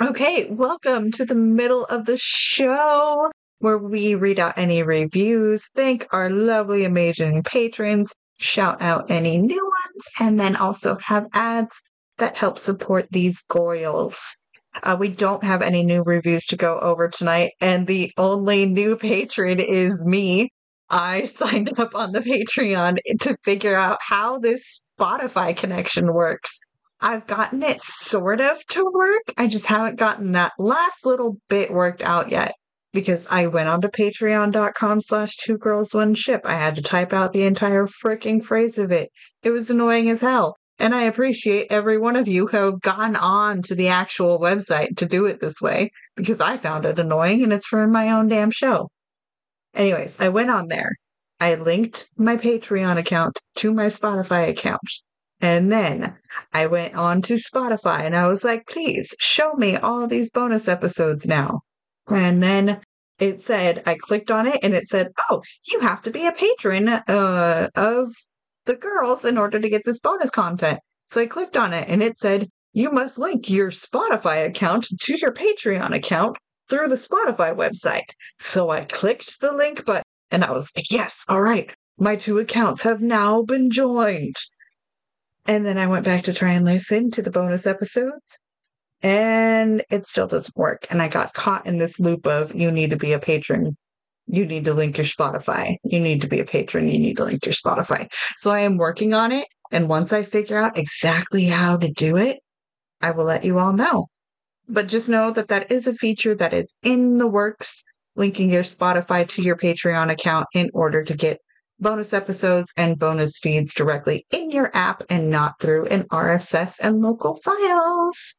[0.00, 6.06] Okay, welcome to the middle of the show where we read out any reviews, thank
[6.12, 11.82] our lovely, amazing patrons, shout out any new ones, and then also have ads
[12.16, 14.34] that help support these goyles.
[14.82, 18.96] Uh, we don't have any new reviews to go over tonight, and the only new
[18.96, 20.48] patron is me.
[20.88, 26.58] I signed up on the Patreon to figure out how this Spotify connection works.
[27.02, 29.34] I've gotten it sort of to work.
[29.36, 32.54] I just haven't gotten that last little bit worked out yet
[32.92, 36.42] because I went onto patreon.com slash two girls one ship.
[36.44, 39.10] I had to type out the entire freaking phrase of it.
[39.42, 40.56] It was annoying as hell.
[40.78, 44.96] And I appreciate every one of you who have gone on to the actual website
[44.98, 48.28] to do it this way because I found it annoying and it's for my own
[48.28, 48.88] damn show.
[49.74, 50.90] Anyways, I went on there.
[51.40, 54.80] I linked my Patreon account to my Spotify account.
[55.42, 56.16] And then
[56.52, 60.68] I went on to Spotify and I was like, please show me all these bonus
[60.68, 61.62] episodes now.
[62.08, 62.80] And then
[63.18, 66.32] it said, I clicked on it and it said, oh, you have to be a
[66.32, 68.08] patron uh, of
[68.66, 70.78] the girls in order to get this bonus content.
[71.06, 75.18] So I clicked on it and it said, you must link your Spotify account to
[75.18, 76.36] your Patreon account
[76.70, 78.14] through the Spotify website.
[78.38, 82.38] So I clicked the link button and I was like, yes, all right, my two
[82.38, 84.36] accounts have now been joined.
[85.46, 88.38] And then I went back to try and listen to the bonus episodes,
[89.02, 90.86] and it still doesn't work.
[90.90, 93.76] And I got caught in this loop of you need to be a patron.
[94.28, 95.76] You need to link your Spotify.
[95.82, 96.88] You need to be a patron.
[96.88, 98.08] You need to link your Spotify.
[98.36, 99.48] So I am working on it.
[99.72, 102.38] And once I figure out exactly how to do it,
[103.00, 104.06] I will let you all know.
[104.68, 107.82] But just know that that is a feature that is in the works,
[108.14, 111.40] linking your Spotify to your Patreon account in order to get
[111.82, 117.02] bonus episodes and bonus feeds directly in your app and not through an RSS and
[117.02, 118.38] local files.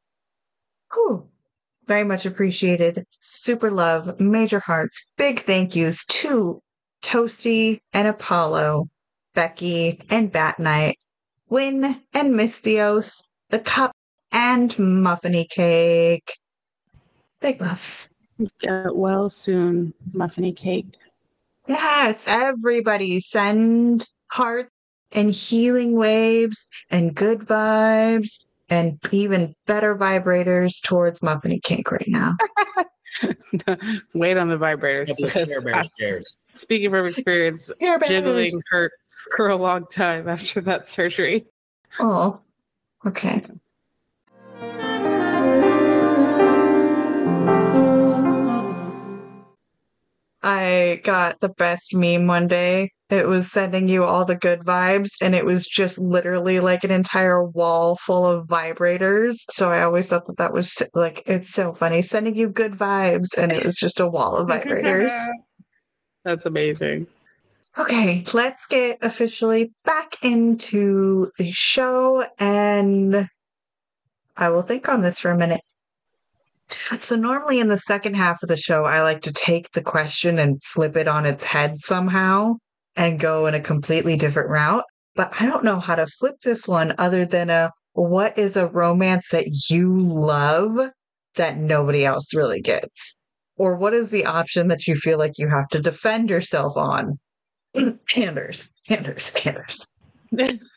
[0.90, 1.30] Cool.
[1.86, 3.04] Very much appreciated.
[3.10, 6.62] Super love, major hearts, big thank yous to
[7.04, 8.88] Toasty and Apollo,
[9.36, 10.98] Becky and Bat Knight,
[11.50, 13.92] Win and Mystios, the cup
[14.32, 16.38] and muffiny cake.
[17.42, 18.14] Big loves.
[18.62, 20.96] Get well soon, muffiny cake.
[21.68, 24.70] Yes, everybody send hearts
[25.14, 32.36] and healing waves and good vibes and even better vibrators towards Muffiny Cake right now.
[34.14, 35.08] Wait on the vibrators.
[35.08, 37.72] Couple because I- speaking from experience,
[38.08, 38.96] jiggling hurts
[39.38, 41.46] for a long time after that surgery.
[42.00, 42.42] Oh,
[43.06, 43.44] okay.
[50.44, 52.92] I got the best meme one day.
[53.10, 56.92] It was sending you all the good vibes, and it was just literally like an
[56.92, 59.36] entire wall full of vibrators.
[59.52, 62.02] So I always thought that that was like, it's so funny.
[62.02, 65.14] Sending you good vibes, and it was just a wall of vibrators.
[66.26, 67.08] That's amazing.
[67.78, 73.28] Okay, let's get officially back into the show and
[74.38, 75.62] I will think on this for a minute.
[77.00, 80.40] So, normally in the second half of the show, I like to take the question
[80.40, 82.56] and flip it on its head somehow
[82.96, 84.84] and go in a completely different route.
[85.16, 88.68] But I don't know how to flip this one other than a what is a
[88.68, 90.92] romance that you love
[91.36, 93.18] that nobody else really gets?
[93.56, 97.20] Or what is the option that you feel like you have to defend yourself on?
[98.16, 99.88] Anders, Anders, Anders.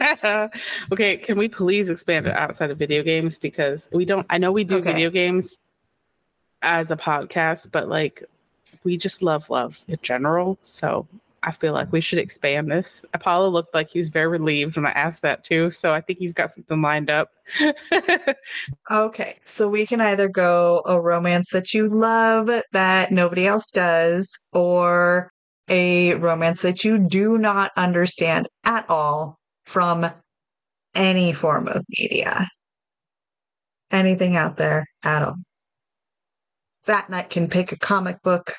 [0.92, 3.38] okay, can we please expand it outside of video games?
[3.38, 4.92] Because we don't, I know we do Okay.
[4.92, 5.58] video games
[6.62, 8.24] as a podcast, but like
[8.84, 10.58] we just love love in general.
[10.62, 11.06] So
[11.42, 13.04] I feel like we should expand this.
[13.14, 15.70] Apollo looked like he was very relieved when I asked that too.
[15.70, 17.30] So I think he's got something lined up.
[18.90, 24.42] Okay, so we can either go a romance that you love that nobody else does,
[24.52, 25.30] or
[25.68, 29.38] a romance that you do not understand at all
[29.70, 30.04] from
[30.96, 32.48] any form of media.
[33.92, 35.36] Anything out there at all.
[36.86, 38.56] That Knight can pick a comic book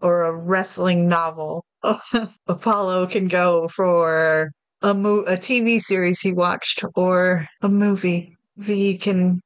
[0.00, 1.66] or a wrestling novel.
[2.46, 8.34] Apollo can go for a mo- a TV series he watched or a movie.
[8.56, 9.42] V can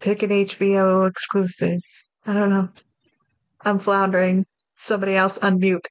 [0.00, 1.80] pick an HBO exclusive.
[2.26, 2.68] I don't know.
[3.60, 4.46] I'm floundering.
[4.74, 5.86] Somebody else unmute.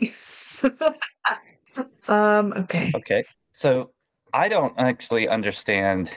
[2.08, 2.54] um.
[2.54, 2.90] Okay.
[2.94, 3.24] Okay.
[3.60, 3.90] So
[4.32, 6.16] I don't actually understand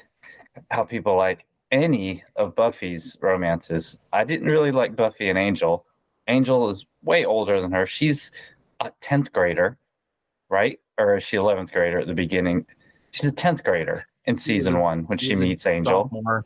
[0.72, 3.98] how people like any of Buffy's romances.
[4.14, 5.86] I didn't really like Buffy and Angel.
[6.30, 7.86] Angel is way older than her.
[7.86, 8.32] She's
[8.80, 9.78] a 10th grader,
[10.48, 10.80] right?
[10.98, 12.66] Or is she 11th grader at the beginning?
[13.12, 16.04] She's a 10th grader in season one when she meets Angel.
[16.04, 16.46] sophomore.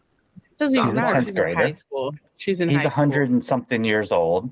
[0.58, 1.22] Doesn't even a matter.
[1.22, 2.16] 10th She's in high school.
[2.38, 4.52] She's in He's high a hundred and something years old.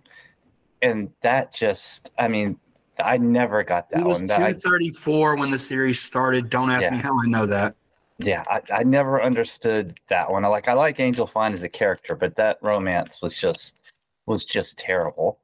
[0.84, 2.60] And that just, I mean,
[3.04, 4.22] I never got that It was.
[4.22, 6.50] That I- 234 when the series started.
[6.50, 7.76] Don't ask me how I know that.
[8.18, 10.46] Yeah, I, I never understood that one.
[10.46, 13.76] I Like I like Angel Fine as a character, but that romance was just
[14.26, 15.40] was just terrible.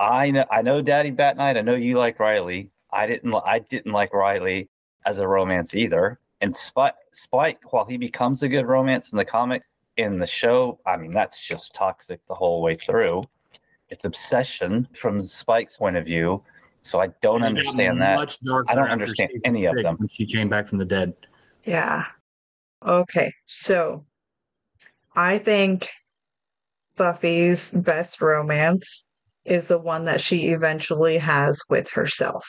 [0.00, 1.56] I know I know Daddy Bat Knight.
[1.56, 2.70] I know you like Riley.
[2.92, 4.68] I didn't I didn't like Riley
[5.06, 6.18] as a romance either.
[6.40, 9.62] And Spike Spike, while he becomes a good romance in the comic,
[9.96, 13.24] in the show, I mean that's just toxic the whole way through.
[13.88, 16.42] It's obsession from Spike's point of view.
[16.84, 18.14] So I don't And understand that.
[18.14, 19.98] much darker I don't understand any of six them.
[20.00, 21.14] When she came back from the dead.
[21.64, 22.04] Yeah.
[22.86, 23.32] Okay.
[23.46, 24.04] So
[25.16, 25.88] I think
[26.96, 29.08] Buffy's best romance
[29.46, 32.44] is the one that she eventually has with herself.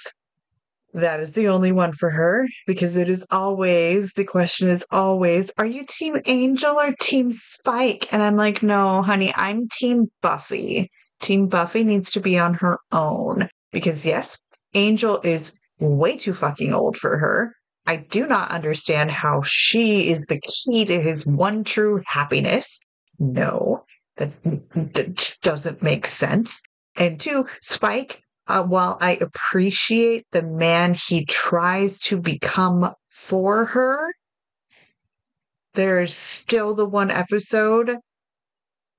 [0.94, 5.52] That is the only one for her because it is always, the question is always,
[5.58, 8.14] are you Team Angel or Team Spike?
[8.14, 10.90] And I'm like, no, honey, I'm Team Buffy.
[11.22, 14.42] Team Buffy needs to be on her own because, yes,
[14.74, 17.54] Angel is way too fucking old for her.
[17.86, 22.80] I do not understand how she is the key to his one true happiness.
[23.20, 23.84] No,
[24.16, 26.62] that, that just doesn't make sense.
[26.96, 34.14] And two, Spike, uh, while I appreciate the man he tries to become for her,
[35.74, 37.98] there's still the one episode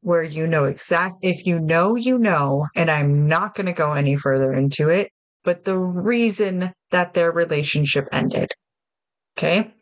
[0.02, 3.92] where you know exact if you know you know and i'm not going to go
[3.92, 5.10] any further into it
[5.44, 8.50] but the reason that their relationship ended
[9.38, 9.72] okay?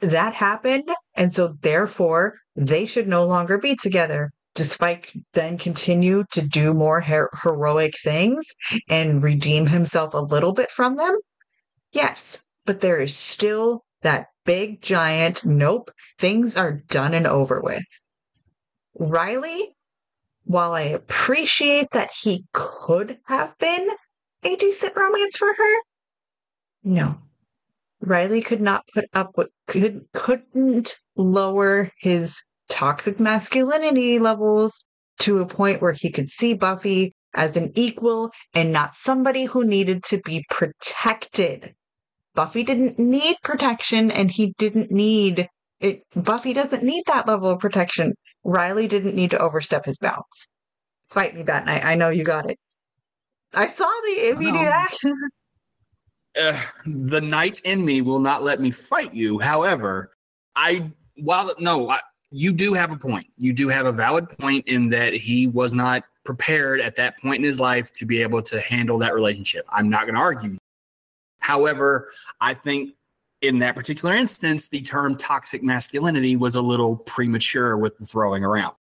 [0.00, 6.46] That happened and so therefore they should no longer be together despite then continue to
[6.46, 8.46] do more her- heroic things
[8.88, 11.16] and redeem himself a little bit from them?
[11.92, 17.84] Yes but there is still that big giant nope things are done and over with
[18.96, 19.74] Riley,
[20.44, 23.90] while I appreciate that he could have been
[24.42, 25.80] a decent romance for her,
[26.82, 27.18] no.
[28.00, 34.86] Riley could not put up with could couldn't lower his toxic masculinity levels
[35.20, 39.64] to a point where he could see Buffy as an equal and not somebody who
[39.64, 41.74] needed to be protected.
[42.34, 45.48] Buffy didn't need protection and he didn't need
[45.80, 46.02] it.
[46.14, 48.14] Buffy doesn't need that level of protection.
[48.44, 50.48] Riley didn't need to overstep his bounds.
[51.08, 51.84] Fight me, Bat Knight.
[51.84, 52.58] I know you got it.
[53.54, 55.14] I saw the immediate action.
[56.40, 59.38] uh, the knight in me will not let me fight you.
[59.38, 60.10] However,
[60.56, 63.26] I while no, I, you do have a point.
[63.36, 67.36] You do have a valid point in that he was not prepared at that point
[67.36, 69.64] in his life to be able to handle that relationship.
[69.68, 70.58] I'm not going to argue.
[71.38, 72.08] However,
[72.40, 72.94] I think
[73.40, 78.44] in that particular instance, the term toxic masculinity was a little premature with the throwing
[78.44, 78.74] around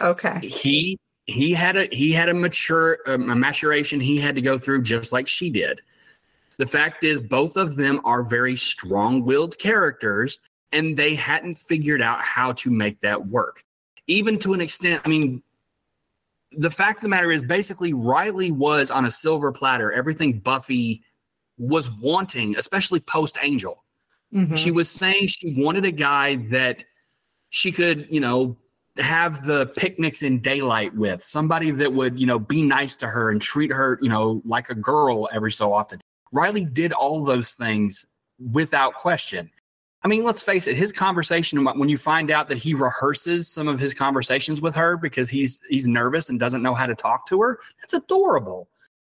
[0.00, 0.38] Okay.
[0.42, 4.58] he he had a he had a mature um, a maturation he had to go
[4.58, 5.80] through just like she did.
[6.56, 10.40] The fact is, both of them are very strong-willed characters,
[10.72, 13.62] and they hadn't figured out how to make that work.
[14.08, 15.42] Even to an extent, I mean,
[16.50, 19.92] the fact of the matter is, basically, Riley was on a silver platter.
[19.92, 21.04] Everything Buffy
[21.58, 23.84] was wanting, especially post Angel.
[24.34, 24.56] Mhm.
[24.56, 26.84] She was saying she wanted a guy that
[27.50, 28.56] she could, you know,
[28.98, 33.30] have the picnics in daylight with, somebody that would, you know, be nice to her
[33.30, 36.00] and treat her, you know, like a girl every so often.
[36.32, 38.04] Riley did all those things
[38.52, 39.50] without question.
[40.04, 43.66] I mean, let's face it, his conversation when you find out that he rehearses some
[43.66, 47.26] of his conversations with her because he's he's nervous and doesn't know how to talk
[47.28, 48.68] to her, that's adorable.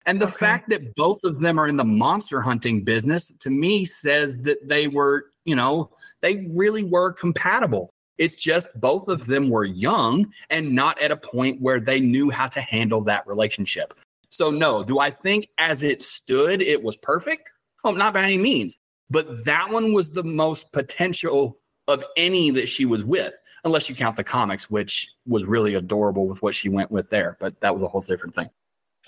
[0.06, 3.84] And the fact that both of them are in the monster hunting business to me
[3.84, 5.90] says that they were, you know,
[6.22, 7.90] they really were compatible.
[8.16, 12.30] It's just both of them were young and not at a point where they knew
[12.30, 13.92] how to handle that relationship.
[14.30, 17.50] So, no, do I think as it stood, it was perfect?
[17.84, 18.78] Oh, not by any means.
[19.10, 23.34] But that one was the most potential of any that she was with,
[23.64, 27.36] unless you count the comics, which was really adorable with what she went with there.
[27.38, 28.50] But that was a whole different thing.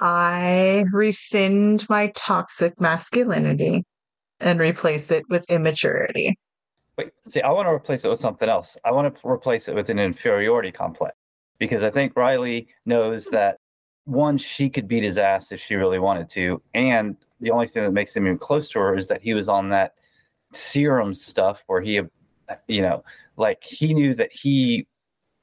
[0.00, 3.84] I rescind my toxic masculinity
[4.40, 6.38] and replace it with immaturity.
[6.96, 8.76] Wait, see, I want to replace it with something else.
[8.84, 11.16] I want to replace it with an inferiority complex
[11.58, 13.58] because I think Riley knows that
[14.04, 17.84] one, she could beat his ass if she really wanted to, and the only thing
[17.84, 19.94] that makes him even close to her is that he was on that
[20.52, 22.00] serum stuff where he,
[22.66, 23.04] you know,
[23.36, 24.86] like he knew that he,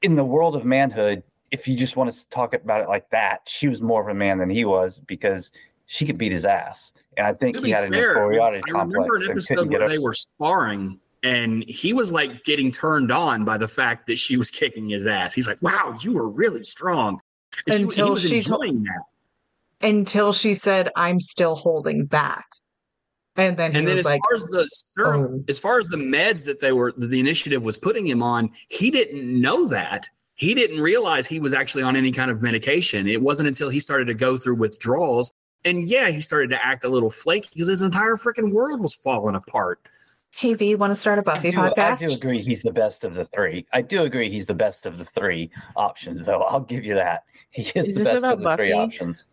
[0.02, 1.22] in the world of manhood,
[1.58, 4.14] if you just want to talk about it like that, she was more of a
[4.14, 5.50] man than he was because
[5.86, 8.70] she could beat his ass, and I think he be had an fair, inferiority I
[8.70, 13.10] complex remember an and episode where they were sparring, and he was like getting turned
[13.10, 15.32] on by the fact that she was kicking his ass.
[15.32, 17.20] He's like, "Wow, you were really strong."
[17.66, 19.02] And she- Until was she to- enjoying that.
[19.82, 22.46] Until she said, I'm still holding back.
[23.36, 25.78] And then he and then was as like, far as the serum, "Oh." as far
[25.78, 29.24] as the meds that they were that the initiative was putting him on, he didn't
[29.40, 30.06] know that.
[30.36, 33.08] He didn't realize he was actually on any kind of medication.
[33.08, 35.32] It wasn't until he started to go through withdrawals.
[35.64, 38.94] And yeah, he started to act a little flaky because his entire freaking world was
[38.94, 39.88] falling apart.
[40.34, 43.04] Hey, V, want to start a Buffy I do, I do agree he's the best
[43.04, 43.66] of the three.
[43.72, 46.42] I do agree he's the best of the three options, though.
[46.42, 47.24] I'll give you that.
[47.50, 49.24] He is, Is the best about of the three options.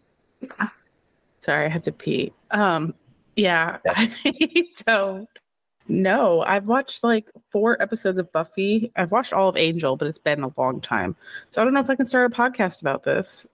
[1.41, 2.31] Sorry, I had to pee.
[2.51, 2.93] Um,
[3.35, 5.27] yeah, I don't
[5.87, 6.41] know.
[6.41, 8.91] I've watched like four episodes of Buffy.
[8.95, 11.15] I've watched all of Angel, but it's been a long time.
[11.49, 13.45] So I don't know if I can start a podcast about this.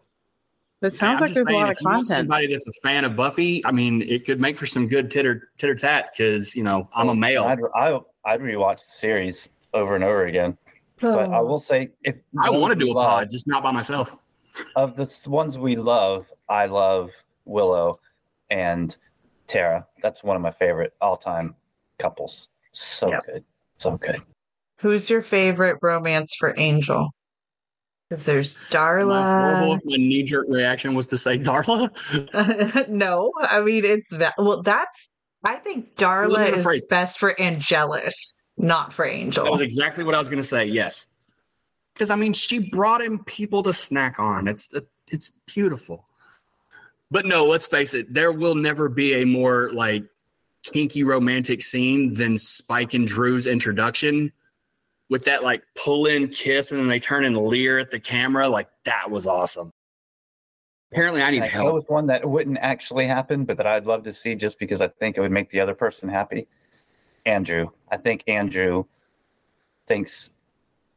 [0.82, 2.19] But it sounds I'm like just there's a lot if of you want content.
[2.19, 5.49] Somebody that's a fan of Buffy, I mean, it could make for some good titter
[5.57, 7.43] titter tat because you know I'm a oh, male.
[7.43, 10.57] I'd, I, I'd rewatch the series over and over again.
[11.01, 11.45] But I oh.
[11.45, 14.15] will say, if I want to do a love- pod, just not by myself.
[14.75, 17.11] of the ones we love, I love
[17.45, 17.99] Willow
[18.49, 18.95] and
[19.47, 19.86] Tara.
[20.01, 21.55] That's one of my favorite all-time
[21.99, 22.49] couples.
[22.73, 23.25] So Yep.
[23.25, 23.43] good,
[23.77, 24.21] so good.
[24.81, 27.09] Who's your favorite romance for Angel?
[28.09, 29.77] Because there's Am I horrible Darla.
[29.77, 31.89] if my knee jerk reaction was to say Darla?
[32.89, 34.63] no, I mean it's well.
[34.63, 35.09] That's
[35.43, 36.85] I think Darla is phrase.
[36.87, 39.43] best for Angelus, not for Angel.
[39.45, 40.65] That was exactly what I was going to say.
[40.65, 41.05] Yes,
[41.93, 44.47] because I mean, she brought in people to snack on.
[44.47, 44.73] It's
[45.11, 46.05] it's beautiful.
[47.11, 48.13] But no, let's face it.
[48.13, 50.03] There will never be a more like
[50.72, 54.32] kinky romantic scene than Spike and Dru's introduction
[55.09, 58.47] with that like pull in kiss and then they turn and leer at the camera.
[58.47, 59.72] Like that was awesome.
[60.91, 61.74] Apparently, I need go help.
[61.76, 64.88] with one that wouldn't actually happen, but that I'd love to see just because I
[64.88, 66.47] think it would make the other person happy.
[67.26, 67.70] Andrew.
[67.91, 68.86] I think Andrew
[69.88, 70.32] thinks,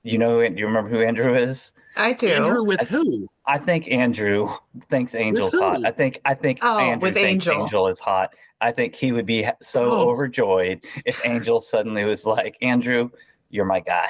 [0.02, 1.72] you know, do you remember who Andrew is?
[1.96, 2.28] I do.
[2.28, 3.28] Andrew with who?
[3.46, 4.48] I think Andrew
[4.88, 5.84] thinks Angel's hot.
[5.84, 7.64] I think I think Oh, Andrew with thinks Angel.
[7.64, 8.30] Angel is hot.
[8.60, 10.08] I think he would be so Oh.
[10.10, 13.10] overjoyed if Angel suddenly was like, "Andrew,
[13.50, 14.08] you're my guy."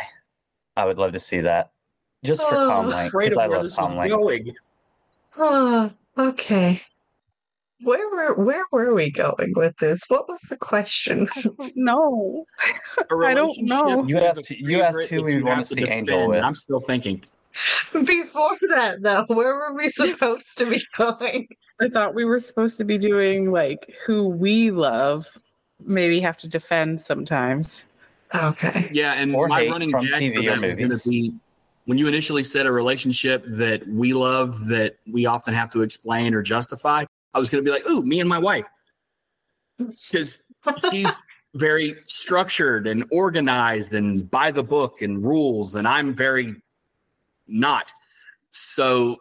[0.77, 1.71] I would love to see that,
[2.25, 4.09] just for Oh, Tom I'm afraid because of I where love this was Tom Lenk.
[4.11, 4.55] going.
[5.39, 6.83] Oh, okay.
[7.83, 10.03] Where were where were we going with this?
[10.09, 11.29] What was the question?
[11.75, 12.45] No,
[13.11, 14.05] I don't know.
[14.07, 16.43] You asked- you asked who we you wanna have see Angel with.
[16.43, 17.23] I'm still thinking.
[17.93, 21.49] Before that, though, where were we supposed to be going?
[21.81, 25.27] I thought we were supposed to be doing like who we love.
[25.81, 27.85] Maybe have to defend sometimes.
[28.35, 28.89] Okay.
[28.93, 31.35] Yeah, and Or my running gag for TV or that was going to be
[31.85, 36.33] when you initially said a relationship that we love that we often have to explain
[36.35, 37.05] or justify.
[37.35, 38.67] I was going to be like, "Ooh, me and my wife,"
[39.79, 40.43] because
[40.91, 41.19] she's
[41.55, 46.57] very structured and organized and by the book and rules, and I'm very
[47.47, 47.91] not.
[48.51, 49.19] So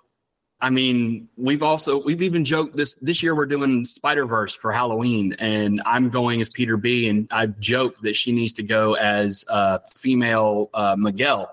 [0.62, 4.72] I mean, we've also we've even joked this this year we're doing Spider Verse for
[4.72, 7.10] Halloween, and I'm going as Peter B.
[7.10, 11.52] And I've joked that she needs to go as uh, female uh, Miguel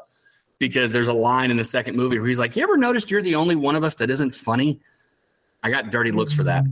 [0.59, 3.23] because there's a line in the second movie where he's like, "You ever noticed you're
[3.23, 4.79] the only one of us that isn't funny?"
[5.69, 6.65] I got dirty looks for that.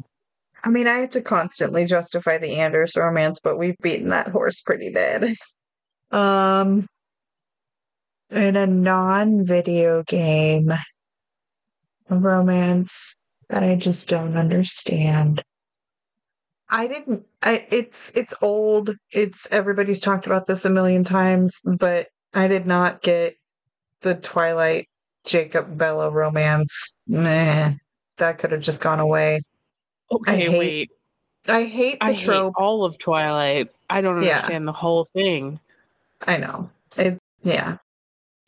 [0.65, 4.63] I mean, I have to constantly justify the Anders romance, but we've beaten that horse
[4.63, 5.33] pretty bad.
[6.11, 6.87] um,
[8.31, 10.73] in a non-video game
[12.09, 13.19] romance
[13.51, 15.43] that I just don't understand.
[16.69, 18.91] I didn't I it's it's old.
[19.13, 23.37] It's everybody's talked about this a million times, but I did not get
[24.01, 24.89] the Twilight
[25.25, 26.97] Jacob Bella romance.
[27.07, 27.75] Meh.
[28.19, 29.41] That could have just gone away.
[30.11, 30.91] Okay, I hate, wait.
[31.49, 32.55] I hate the I trope.
[32.57, 33.69] hate all of Twilight.
[33.91, 34.37] I don't Yeah.
[34.37, 35.61] understand the whole thing.
[36.27, 36.71] I know.
[36.97, 37.77] It yeah.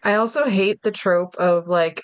[0.04, 2.02] I also hate the trope of like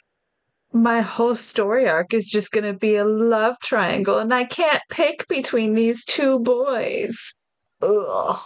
[0.73, 4.83] my whole story arc is just going to be a love triangle and I can't
[4.91, 7.35] pick between these two boys.
[7.81, 8.37] Ugh.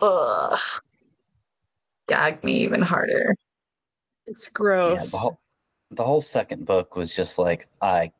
[0.00, 0.58] Ugh.
[2.08, 3.34] Gag me even harder.
[4.26, 5.10] It's Yeah, gross.
[5.10, 5.38] the whole
[5.90, 8.10] the whole second book was just like I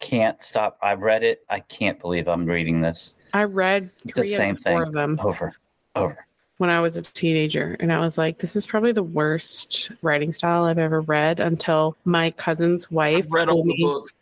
[0.00, 0.78] can't stop.
[0.82, 1.44] I read it.
[1.48, 3.14] I can't believe I'm reading this.
[3.32, 5.52] I read The same four thing of them over,
[5.94, 6.26] over.
[6.58, 10.32] when I was a teenager, and I was like, "This is probably the worst writing
[10.32, 14.14] style I've ever read." Until my cousin's wife I've read all told the books.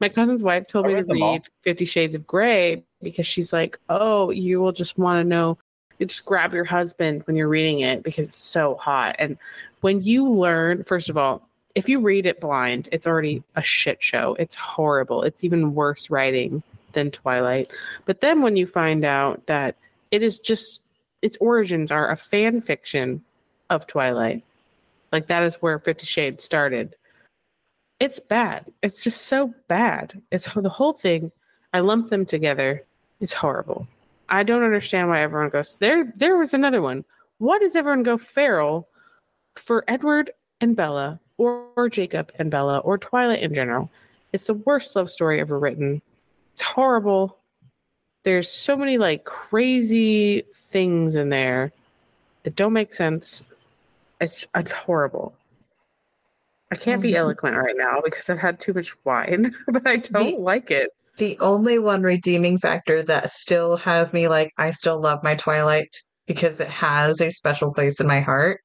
[0.00, 1.32] my cousin's wife told I me to read all.
[1.34, 5.56] read Fifty Shades of Grey because she's like, "Oh, you will just want to know.
[5.98, 9.38] You just grab your husband when you're reading it because it's so hot." And
[9.80, 14.02] when you learn, first of all, if you read it blind, it's already a shit
[14.02, 14.36] show.
[14.38, 15.22] It's horrible.
[15.22, 16.62] It's even worse writing
[16.92, 17.70] than Twilight.
[18.04, 19.76] But then when you find out that
[20.10, 20.82] it is just
[21.22, 23.24] its origins are a fan fiction
[23.70, 24.44] of Twilight,
[25.10, 26.94] like that is where Fifty Shades started
[28.00, 28.66] it's bad.
[28.82, 30.20] It's just so bad.
[30.30, 31.32] It's the whole thing.
[31.72, 32.84] I lump them together.
[33.20, 33.88] It's horrible.
[34.28, 36.12] I don't understand why everyone goes there.
[36.16, 37.04] There was another one.
[37.38, 38.88] Why does everyone go feral
[39.56, 43.90] for Edward and Bella, or, or Jacob and Bella, or Twilight in general?
[44.32, 46.02] It's the worst love story ever written.
[46.54, 47.38] It's horrible.
[48.24, 51.72] There's so many like crazy things in there
[52.42, 53.44] that don't make sense.
[54.20, 55.34] It's it's horrible.
[56.72, 57.16] I can't be Mhm.
[57.16, 60.90] eloquent right now because I've had too much wine, but I don't The- like it.
[61.16, 65.94] The only one redeeming factor that still has me like I still love my Twilight
[66.26, 68.60] because it has a special place in my heart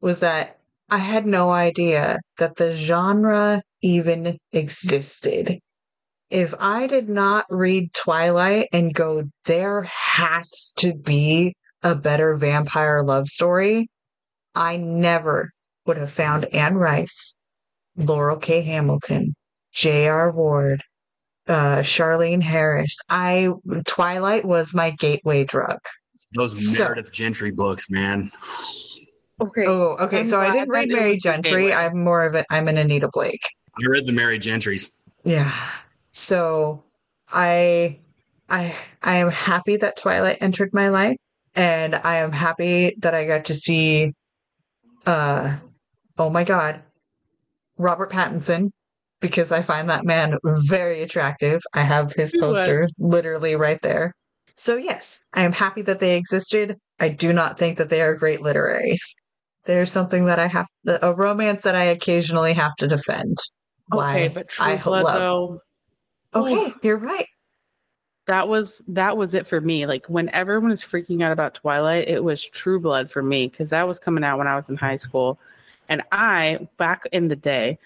[0.00, 0.55] was that
[0.88, 5.58] I had no idea that the genre even existed.
[6.30, 13.02] If I did not read Twilight and go, there has to be a better vampire
[13.02, 13.88] love story,
[14.54, 15.50] I never
[15.86, 17.36] would have found Anne Rice,
[17.96, 18.62] Laurell K.
[18.62, 19.34] Hamilton,
[19.72, 20.32] J.R.
[20.32, 20.82] Ward,
[21.48, 22.98] uh, Charlaine Harris.
[23.08, 23.50] I
[23.86, 25.78] Twilight was my gateway drug.
[26.32, 28.30] Those So- Meredith Gentry books, man.
[29.40, 29.64] Okay.
[29.66, 30.20] Oh, okay.
[30.20, 31.66] I'm so I didn't read Merry Gentry.
[31.66, 31.72] gateway.
[31.72, 33.42] I'm more of a I'm an Anita Blake.
[33.78, 34.90] I read the Merry Gentrys.
[35.24, 35.52] Yeah.
[36.12, 36.82] So
[37.32, 37.98] I
[38.48, 41.16] I I am happy that Twilight entered my life
[41.54, 44.12] and I am happy that I got to see
[45.04, 45.56] uh
[46.18, 46.82] oh my god
[47.76, 48.70] Robert Pattinson
[49.20, 51.60] because I find that man very attractive.
[51.74, 52.58] I have his He was.
[52.58, 54.12] poster literally right there.
[54.54, 56.76] So yes, I am happy that they existed.
[56.98, 59.14] I do not think that they are great literaries.
[59.66, 63.36] They're something that I have a romance that I occasionally have to defend.
[63.88, 65.60] Why Okay, but True I Blood love though,
[66.34, 67.26] Okay, you're right.
[68.26, 69.86] that was that was it for me.
[69.86, 73.70] Like when everyone was freaking out about Twilight, it was True Blood for me because
[73.70, 75.38] that was coming out when I was in high school,
[75.88, 77.78] and I back in the day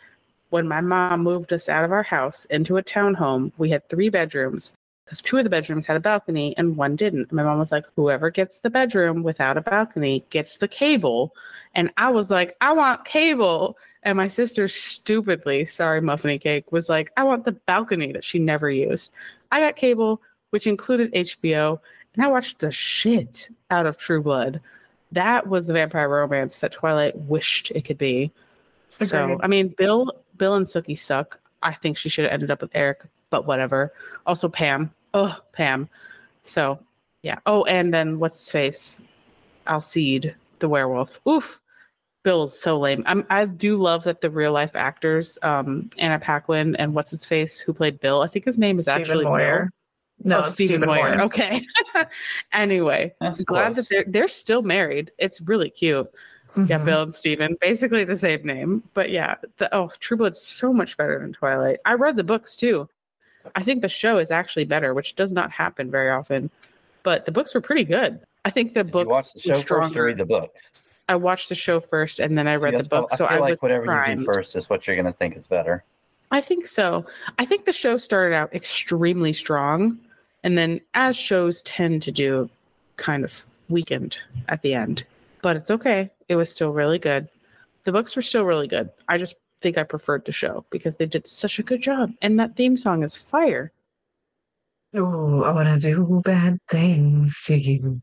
[0.51, 4.09] when my mom moved us out of our house into a townhome, we had three
[4.09, 4.73] bedrooms
[5.11, 7.33] because two of the bedrooms had a balcony and one didn't.
[7.33, 11.35] My mom was like, "Whoever gets the bedroom without a balcony gets the cable,"
[11.75, 16.89] and I was like, "I want cable." And my sister stupidly, sorry, Muffiny Cake, was
[16.89, 19.13] like, I want the balcony that she never used.
[19.53, 21.81] I got cable, which included HBO,
[22.15, 24.61] and I watched the shit out of True Blood.
[25.13, 28.33] That was the vampire romance that Twilight wished it could be.
[29.01, 31.39] So, I mean, Bill, Bill and Sookie suck.
[31.63, 33.93] I think she should have ended up with Eric, but whatever.
[34.27, 34.95] Also, Pam.
[35.15, 35.89] Oh, Pam.
[36.43, 36.79] So,
[37.23, 37.39] yeah.
[37.47, 39.05] Oh, and then what's his face?
[39.67, 41.21] Alcide, the werewolf.
[41.29, 41.61] Oof.
[42.23, 43.03] Bill's so lame.
[43.07, 47.25] I'm, I do love that the real life actors, um, Anna Paquin and what's his
[47.25, 48.21] face, who played Bill.
[48.21, 49.71] I think his name is Stephen actually Moyer.
[50.23, 50.33] Bill.
[50.37, 51.17] No, Oh, it's Stephen Moyer.
[51.17, 51.21] Moyer.
[51.23, 51.65] Okay.
[52.53, 53.89] anyway, That's I'm glad close.
[53.89, 55.13] that they're they're still married.
[55.19, 56.11] It's really cute.
[56.67, 56.85] Yeah, Mhm.
[56.85, 57.57] Bill and Steven.
[57.59, 58.83] Basically the same name.
[58.93, 61.79] But yeah, the oh True Blood's so much better than Twilight.
[61.87, 62.87] I read the books too.
[63.55, 66.51] I think the show is actually better, which does not happen very often.
[67.03, 68.21] But the books were pretty good.
[68.45, 70.55] I think the Did books you watch the show first or read the book?
[71.09, 73.11] I watched the show first and then I read See, the book.
[73.17, 75.13] So I feel I like was whatever you do first is what you're going to
[75.13, 75.85] think is better.
[76.31, 77.05] I think so.
[77.39, 79.99] I think the show started out extremely strong,
[80.45, 82.49] and then as shows tend to do,
[82.97, 84.19] kind of weakened
[84.49, 85.05] at the end.
[85.43, 86.11] But it's okay.
[86.29, 87.29] It was still really good.
[87.85, 88.91] The books were still really good.
[89.09, 92.39] I just think I preferred the show because they did such a good job, and
[92.39, 93.73] that theme song is fire.
[94.95, 98.01] Oh, I want to do bad things to you.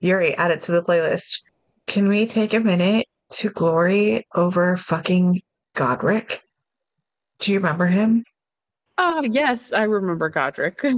[0.00, 1.42] Yuri, add it to the playlist.
[1.86, 5.42] Can we take a minute to glory over fucking
[5.74, 6.42] Godric?
[7.38, 8.24] Do you remember him?
[8.98, 10.80] Oh yes, I remember Godric.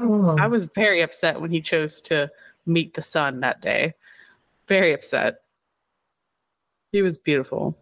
[0.00, 2.30] Oh, I was very upset when he chose to
[2.64, 3.94] meet the sun that day.
[4.68, 5.40] Very upset.
[6.92, 7.76] He was beautiful.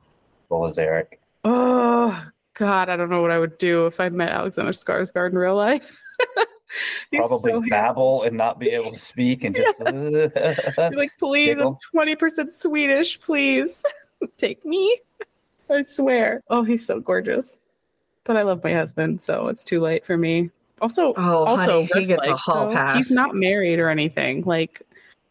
[0.49, 1.21] Well, as Eric.
[1.49, 2.25] Oh
[2.55, 5.55] God, I don't know what I would do if I met Alexander Skarsgård in real
[5.55, 6.03] life.
[7.15, 9.79] Probably so babble and not be able to speak and just.
[9.87, 10.95] handsome.
[10.97, 13.21] Like, please, I'm twenty percent Swedish.
[13.21, 13.85] Please
[14.39, 14.99] take me.
[15.71, 16.43] I swear.
[16.51, 17.61] Oh, he's so gorgeous.
[18.25, 20.51] But I love my husband, so it's too late for me.
[20.81, 22.97] Also, Oh, also, honey, he red gets a hall so pass.
[22.97, 24.43] He's not married or anything.
[24.43, 24.83] Like,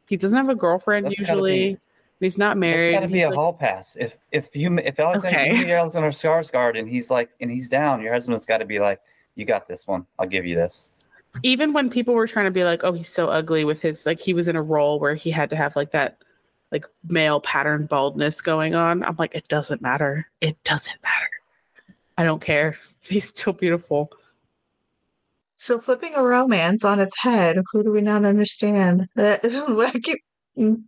[0.08, 1.78] he doesn't have a girlfriend That's gotta usually.
[2.20, 2.92] Be- He's not It's married.
[2.94, 3.96] got to be He's a like- hall pass.
[4.00, 5.54] If if you if Alexander Okay.
[5.56, 8.80] you meet Alexander Skarsgård and he's like and he's down, your husband's got to be
[8.80, 9.00] like,
[9.36, 10.06] you got this one.
[10.20, 10.90] I'll give you this.
[11.44, 14.20] even when people were trying to be like, oh, he's so ugly with his like
[14.22, 16.18] he was in a role where he had to have like that
[16.72, 19.04] like male pattern baldness going on.
[19.04, 20.28] I'm like, it doesn't matter.
[20.42, 21.30] It doesn't matter.
[22.18, 22.78] I don't care.
[23.02, 24.10] He's still beautiful.
[25.58, 29.08] So flipping a romance on its head, who do we not understand?
[29.18, 29.40] I
[30.04, 30.22] keep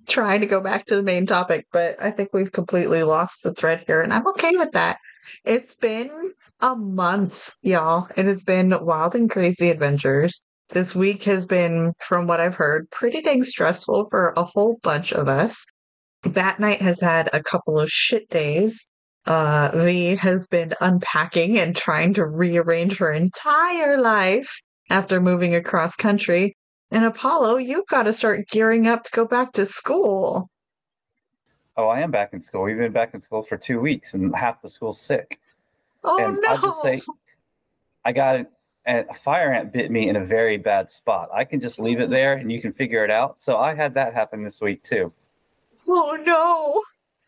[0.07, 3.53] trying to go back to the main topic, but I think we've completely lost the
[3.53, 4.97] thread here, and I'm okay with that.
[5.43, 8.07] It's been a month, y'all.
[8.15, 10.43] It has been wild and crazy adventures.
[10.69, 15.13] This week has been, from what I've heard, pretty dang stressful for a whole bunch
[15.13, 15.65] of us.
[16.23, 18.89] Bat Knight has had a couple of shit days.
[19.25, 25.95] Uh, V has been unpacking and trying to rearrange her entire life after moving across
[25.95, 26.55] country.
[26.91, 30.49] And Apollo, you've got to start gearing up to go back to school.
[31.75, 32.63] Oh, I am back in school.
[32.63, 35.39] We've been back in school for two weeks, and half the school's sick.
[36.03, 36.49] Oh and no!
[36.49, 37.13] I'll just say,
[38.05, 38.47] I got an,
[38.87, 41.29] a fire ant bit me in a very bad spot.
[41.33, 43.41] I can just leave it there, and you can figure it out.
[43.41, 45.13] So I had that happen this week too.
[45.87, 46.81] oh no!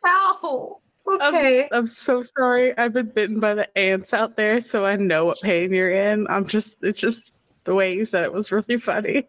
[0.09, 0.81] Ow!
[1.07, 1.67] I'm, Okay.
[1.71, 2.75] I'm so sorry.
[2.77, 6.27] I've been bitten by the ants out there, so I know what pain you're in.
[6.27, 7.31] I'm just it's just
[7.65, 9.27] the way you said it was really funny.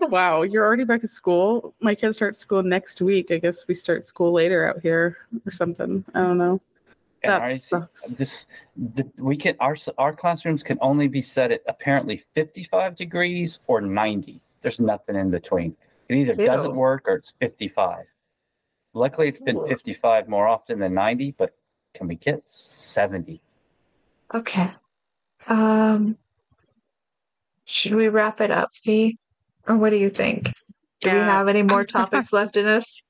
[0.00, 1.74] Wow, you're already back at school.
[1.80, 3.30] My kids start school next week.
[3.30, 5.16] I guess we start school later out here
[5.46, 6.04] or something.
[6.14, 6.60] I don't know.
[7.22, 8.06] And That I- sucks.
[8.16, 13.60] This the, we can our our classrooms can only be set at apparently 55 degrees
[13.68, 14.40] or 90.
[14.62, 15.76] There's nothing in between.
[16.08, 18.04] It either doesn't work or it's 55.
[18.94, 19.66] Luckily, it's been Ooh.
[19.68, 21.54] 55 more often than 90, but
[21.94, 23.40] can we get 70?
[24.34, 24.70] Okay.
[25.46, 26.18] Um,
[27.64, 29.18] should we wrap it up, Fee?
[29.68, 30.52] Or what do you think?
[31.00, 33.04] Do we have any more topics left in us?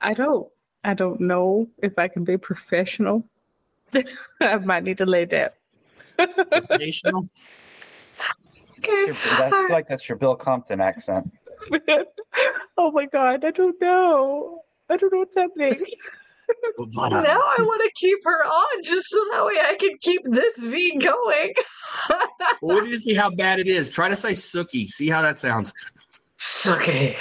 [0.00, 0.48] I don't.
[0.84, 3.24] I don't know if I can be professional.
[4.40, 5.50] I might need to lay down.
[6.16, 7.28] Professional.
[8.78, 9.06] Okay.
[9.06, 11.32] Your- I feel like that's your Bill Compton accent.
[12.78, 13.44] oh my god!
[13.44, 14.62] I don't know.
[14.88, 15.74] I don't know what's happening.
[16.78, 20.58] Now I want to keep her on just so that way I can keep this
[20.58, 21.54] V going.
[22.62, 23.88] Well, we need to see how bad it is.
[23.90, 24.88] Try to say Sookie.
[24.88, 25.72] See how that sounds.
[26.36, 27.16] Sucky.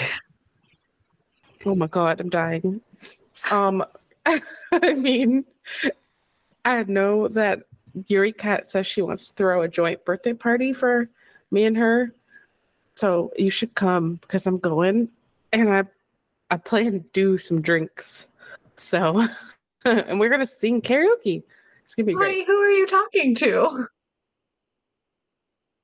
[1.66, 2.82] Oh my god, I'm dying.
[3.52, 3.84] Um,
[4.26, 5.46] I mean,
[6.66, 7.64] I know that
[8.08, 11.10] Yuri Cat says she wants to throw a joint birthday party for
[11.52, 12.14] me and her.
[12.96, 15.10] So you should come because I'm going,
[15.52, 15.84] and I
[16.50, 18.28] I plan to do some drinks.
[18.78, 19.28] So,
[19.86, 21.44] and we're gonna sing karaoke.
[21.84, 22.26] It's gonna be great.
[22.26, 23.88] Honey, who are you talking to?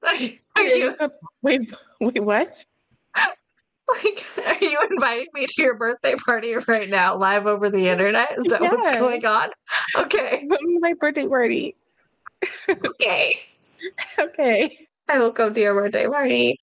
[0.01, 0.95] Like, are you
[1.41, 2.65] Wait, wait, what?
[3.15, 8.37] like are you inviting me to your birthday party right now, live over the internet?
[8.37, 9.49] Is that what's going on?
[9.95, 11.75] Okay, My birthday party.
[12.69, 13.39] okay.
[14.17, 14.87] Okay.
[15.09, 16.57] I will come to your birthday party.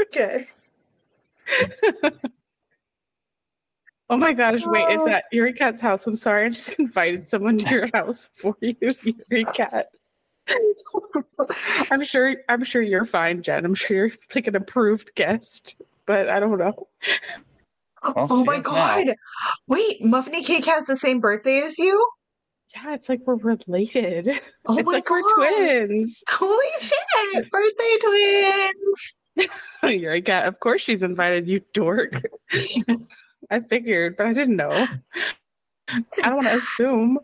[0.00, 0.44] Okay.
[4.10, 5.04] Oh my gosh, wait, Oh.
[5.04, 6.06] it's at Yuri Cat's house.
[6.06, 9.88] I'm sorry, I just invited someone to your house for you, Yuri Cat.
[11.90, 13.64] I'm sure I'm sure you're fine, Jen.
[13.66, 16.88] I'm sure you're like an approved guest, but I don't know.
[18.02, 18.70] Well, oh my is now.
[18.70, 19.06] god!
[19.66, 22.02] Wait, Muffiny Cake has the same birthday as you?
[22.74, 24.30] Yeah, it's like we're related.
[24.66, 25.22] Oh it's my like god!
[25.22, 26.22] we're twins.
[26.30, 27.50] Holy shit!
[27.50, 29.14] Birthday twins!
[30.00, 32.22] You're like, yeah, of course she's invited, you dork.
[33.50, 34.86] I figured, but I didn't know.
[35.88, 37.18] I don't want to assume.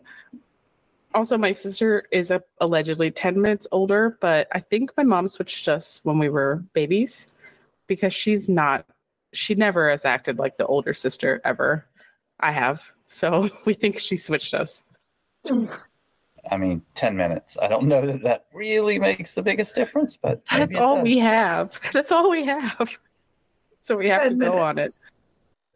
[1.13, 5.67] Also, my sister is a, allegedly 10 minutes older, but I think my mom switched
[5.67, 7.31] us when we were babies
[7.87, 8.85] because she's not,
[9.33, 11.85] she never has acted like the older sister ever.
[12.39, 12.81] I have.
[13.07, 14.83] So we think she switched us.
[16.51, 17.57] I mean, 10 minutes.
[17.61, 21.03] I don't know that that really makes the biggest difference, but That's all does.
[21.03, 21.79] we have.
[21.93, 22.99] That's all we have.
[23.81, 24.91] So we have to 10 go on it.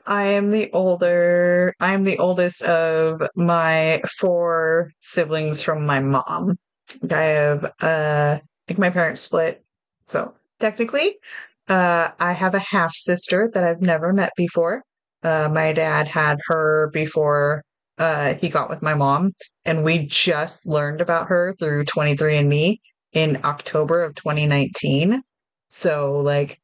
[0.10, 1.72] I am the older.
[1.80, 6.58] I am the oldest of my four siblings from my mom.
[7.12, 9.64] I have, uh, think my parents split.
[10.08, 11.18] So technically,
[11.68, 14.82] uh, I have a half sister that I've never met before.
[15.22, 17.64] Uh, my dad had her before
[18.00, 19.34] uh, he got with my mom,
[19.64, 22.78] and we just learned about her through 23andMe
[23.14, 25.22] in October of 2019.
[25.70, 26.60] So, like,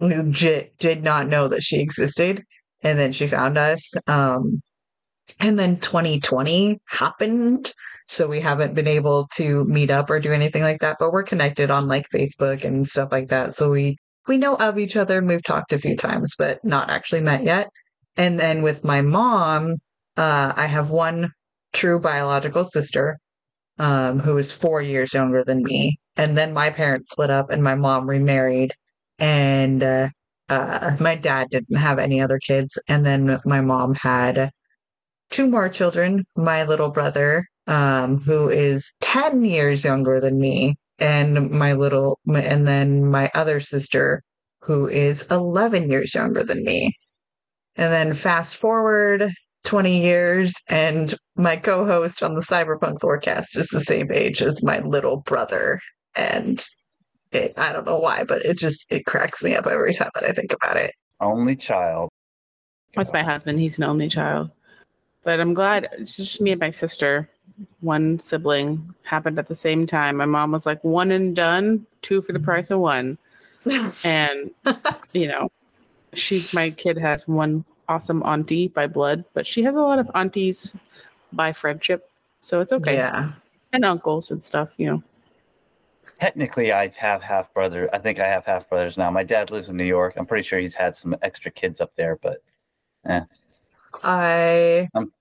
[0.00, 2.44] legit did not know that she existed
[2.82, 4.62] and then she found us um
[5.38, 7.72] and then 2020 happened.
[8.08, 11.22] So we haven't been able to meet up or do anything like that but we're
[11.22, 13.56] connected on like facebook and stuff like that.
[13.56, 13.96] So we
[14.28, 17.44] we know of each other and we've talked a few times but not actually met
[17.44, 17.68] yet.
[18.16, 19.76] And then with my mom
[20.16, 21.30] uh i have one
[21.72, 23.18] true biological sister
[23.78, 25.98] um who is four years younger than me.
[26.16, 28.74] And then my parents split up and my mom remarried.
[29.18, 30.08] And uh,
[30.50, 32.78] uh, my dad didn't have any other kids.
[32.88, 34.50] And then my mom had
[35.30, 36.24] two more children.
[36.36, 42.66] My little brother, um, who is 10 years younger than me, and my little, and
[42.66, 44.22] then my other sister,
[44.62, 46.92] who is 11 years younger than me.
[47.76, 49.30] And then fast forward
[49.64, 54.62] 20 years, and my co host on the Cyberpunk forecast is the same age as
[54.62, 55.80] my little brother.
[56.16, 56.60] And
[57.32, 60.24] it, I don't know why, but it just it cracks me up every time that
[60.24, 60.94] I think about it.
[61.20, 62.10] Only child.
[62.94, 63.60] That's my husband.
[63.60, 64.50] He's an only child.
[65.22, 67.28] But I'm glad it's just me and my sister.
[67.80, 70.16] One sibling happened at the same time.
[70.16, 73.18] My mom was like, one and done, two for the price of one.
[74.04, 74.50] And,
[75.12, 75.50] you know,
[76.14, 80.10] she's my kid has one awesome auntie by blood, but she has a lot of
[80.14, 80.74] aunties
[81.32, 82.08] by friendship.
[82.40, 82.94] So it's okay.
[82.94, 83.32] Yeah.
[83.72, 85.02] And uncles and stuff, you know.
[86.20, 87.88] Technically, I have half brother.
[87.94, 89.10] I think I have half brothers now.
[89.10, 90.14] My dad lives in New York.
[90.16, 92.42] I'm pretty sure he's had some extra kids up there, but
[93.06, 93.22] eh.
[94.04, 95.12] I, Um,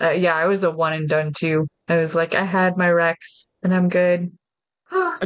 [0.00, 1.66] uh, yeah, I was a one and done too.
[1.88, 4.32] I was like, I had my Rex and I'm good.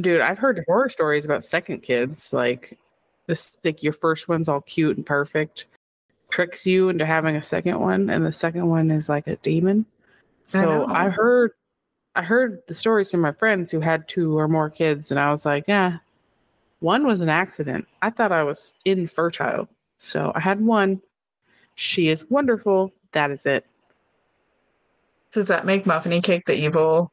[0.00, 2.32] Dude, I've heard horror stories about second kids.
[2.32, 2.78] Like
[3.26, 5.66] this, like your first one's all cute and perfect,
[6.30, 9.86] tricks you into having a second one, and the second one is like a demon.
[10.44, 10.86] So know.
[10.86, 11.52] I, heard,
[12.16, 15.30] I heard the stories from my friends who had two or more kids, and I
[15.30, 15.98] was like, yeah,
[16.80, 17.86] one was an accident.
[18.02, 21.00] I thought I was infertile, so I had one.
[21.74, 22.92] She is wonderful.
[23.12, 23.66] That is it.
[25.32, 27.10] Does that make Muffiny Cake the evil,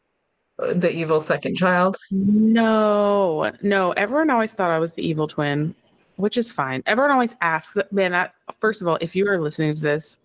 [0.57, 1.97] the evil second child?
[2.11, 3.91] No, no.
[3.93, 5.73] Everyone always thought I was the evil twin,
[6.17, 6.83] which is fine.
[6.85, 8.29] Everyone always asks, man, I,
[8.59, 10.17] first of all, if you are listening to this,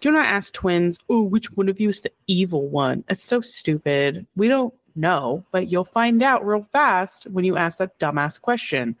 [0.00, 3.04] do not ask twins, oh, which one of you is the evil one?
[3.08, 4.26] It's so stupid.
[4.36, 8.96] We don't know, but you'll find out real fast when you ask that dumbass question.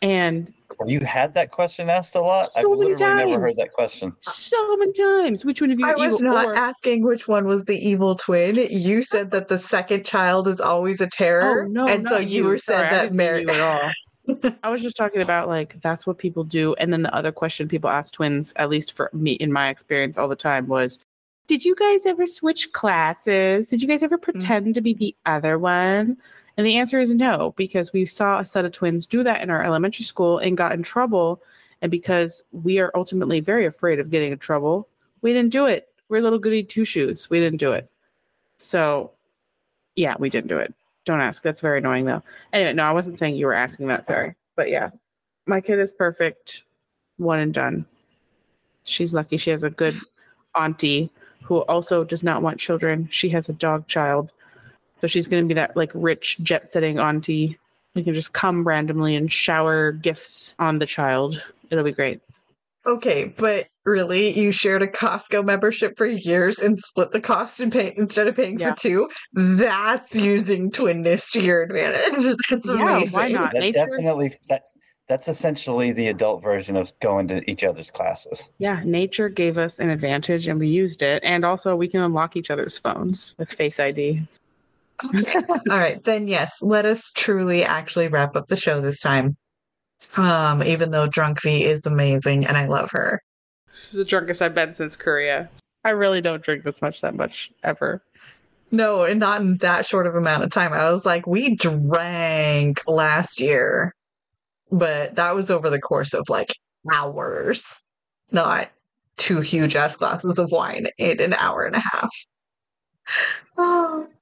[0.00, 0.52] And
[0.86, 2.46] you had that question asked a lot?
[2.56, 3.56] I've So many literally never heard times.
[3.58, 4.12] that question.
[4.18, 6.32] so many times, which one of you I is was evil?
[6.34, 8.56] not or- asking which one was the evil twin.
[8.56, 12.28] You said that the second child is always a terror, Oh, no, and so not
[12.30, 13.46] you were Sorry, said I that didn't mean Mary.
[14.26, 14.52] you at all.
[14.62, 17.68] I was just talking about like that's what people do, and then the other question
[17.68, 20.98] people ask twins, at least for me in my experience all the time, was,
[21.46, 23.68] "Did you guys ever switch classes?
[23.68, 24.22] Did you guys ever mm.
[24.22, 26.16] pretend to be the other one?"
[26.56, 29.50] And the answer is no, because we saw a set of twins do that in
[29.50, 31.42] our elementary school and got in trouble.
[31.80, 34.88] And because we are ultimately very afraid of getting in trouble,
[35.22, 35.88] we didn't do it.
[36.08, 37.30] We're little goody two shoes.
[37.30, 37.90] We didn't do it.
[38.58, 39.12] So,
[39.96, 40.74] yeah, we didn't do it.
[41.04, 41.42] Don't ask.
[41.42, 42.22] That's very annoying, though.
[42.52, 44.06] Anyway, no, I wasn't saying you were asking that.
[44.06, 44.34] Sorry.
[44.56, 44.90] But yeah,
[45.46, 46.62] my kid is perfect.
[47.16, 47.86] One and done.
[48.84, 49.36] She's lucky.
[49.36, 49.98] She has a good
[50.54, 51.10] auntie
[51.42, 53.08] who also does not want children.
[53.10, 54.30] She has a dog child.
[54.94, 57.58] So she's going to be that like rich jet setting auntie
[57.94, 61.42] who can just come randomly and shower gifts on the child.
[61.70, 62.20] It'll be great.
[62.84, 67.70] Okay, but really, you shared a Costco membership for years and split the cost and
[67.70, 68.74] pay instead of paying Yeah.
[68.74, 69.08] for two.
[69.32, 72.36] That's using twinness to your advantage.
[72.50, 73.16] That's Yeah, amazing.
[73.18, 73.52] why not?
[73.52, 74.62] That Nature- definitely that
[75.08, 78.42] That's essentially the adult version of going to each other's classes.
[78.58, 81.22] Yeah, nature gave us an advantage and we used it.
[81.24, 84.22] And also, we can unlock each other's phones with Face ID.
[85.04, 85.34] Okay.
[85.70, 89.36] All right, then yes, let us truly actually wrap up the show this time.
[90.16, 93.22] Um, even though Drunk V is amazing and I love her.
[93.86, 95.48] Is the drunkest I've been since Korea.
[95.84, 98.02] I really don't drink this much that much ever.
[98.70, 100.72] No, and not in that short of amount of time.
[100.72, 103.94] I was like, we drank last year,
[104.70, 106.54] but that was over the course of like
[106.92, 107.64] hours,
[108.30, 108.70] not
[109.18, 112.10] two huge ass glasses of wine in an hour and a half.
[113.56, 114.08] Oh.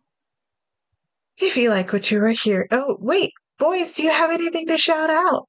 [1.42, 4.76] If you like what you were here, oh, wait, boys, do you have anything to
[4.76, 5.48] shout out?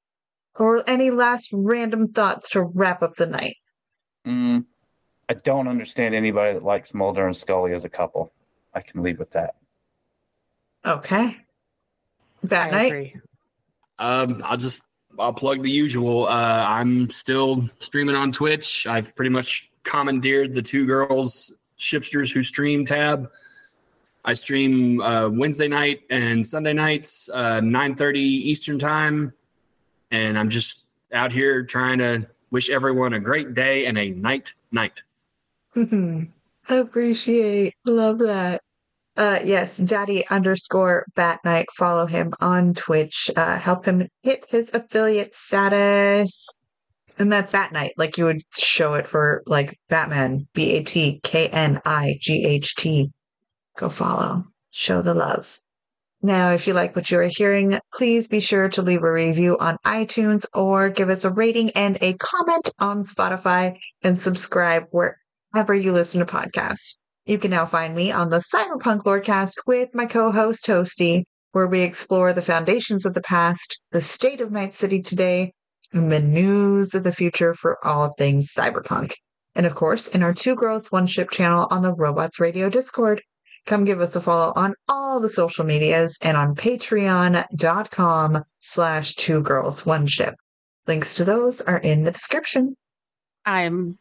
[0.56, 3.56] Or any last random thoughts to wrap up the night?
[4.26, 4.64] Mm,
[5.28, 8.32] I don't understand anybody that likes Mulder and Scully as a couple.
[8.74, 9.54] I can leave with that.
[10.84, 11.36] Okay.
[12.44, 12.86] Bad I night.
[12.86, 13.16] agree.
[13.98, 14.82] Um, I'll just
[15.18, 16.26] I'll plug the usual.
[16.26, 18.86] Uh, I'm still streaming on Twitch.
[18.86, 23.30] I've pretty much commandeered the two girls shipsters who stream tab.
[24.24, 29.32] I stream uh, Wednesday night and Sunday nights, uh, 9:30 Eastern time,
[30.12, 34.52] and I'm just out here trying to wish everyone a great day and a night
[34.70, 35.02] night.
[35.74, 36.28] I
[36.68, 37.74] appreciate.
[37.84, 38.62] Love that.
[39.16, 41.66] Uh yes, daddy underscore bat knight.
[41.72, 43.30] Follow him on Twitch.
[43.36, 46.48] Uh help him hit his affiliate status.
[47.18, 50.48] And that's Bat Knight, like you would show it for like Batman.
[50.54, 53.10] B A T K N I G H T.
[53.76, 54.44] Go follow.
[54.70, 55.60] Show the love.
[56.24, 59.58] Now, if you like what you are hearing, please be sure to leave a review
[59.58, 65.74] on iTunes or give us a rating and a comment on Spotify and subscribe wherever
[65.74, 66.96] you listen to podcasts.
[67.26, 71.80] You can now find me on the Cyberpunk Lorecast with my co-host Toasty, where we
[71.80, 75.52] explore the foundations of the past, the state of Night City today,
[75.92, 79.14] and the news of the future for all things cyberpunk.
[79.56, 83.22] And of course, in our Two Girls One Ship channel on the Robots Radio Discord.
[83.66, 89.40] Come give us a follow on all the social medias and on patreon.com slash two
[89.40, 90.34] girls one ship.
[90.86, 92.76] Links to those are in the description.
[93.46, 93.98] I'm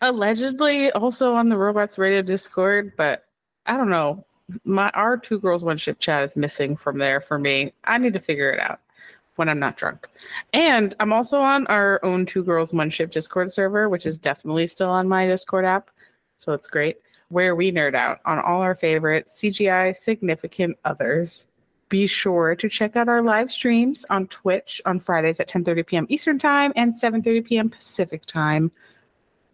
[0.00, 3.24] allegedly also on the Robots Radio Discord, but
[3.66, 4.24] I don't know.
[4.64, 7.72] My our two girls one ship chat is missing from there for me.
[7.84, 8.80] I need to figure it out
[9.36, 10.08] when I'm not drunk.
[10.52, 14.66] And I'm also on our own two girls one ship Discord server, which is definitely
[14.66, 15.90] still on my Discord app.
[16.38, 16.96] So it's great.
[17.28, 21.48] Where we nerd out on all our favorite CGI significant others.
[21.88, 26.06] Be sure to check out our live streams on Twitch on Fridays at 10:30 p.m.
[26.08, 27.70] Eastern Time and 7:30 p.m.
[27.70, 28.70] Pacific Time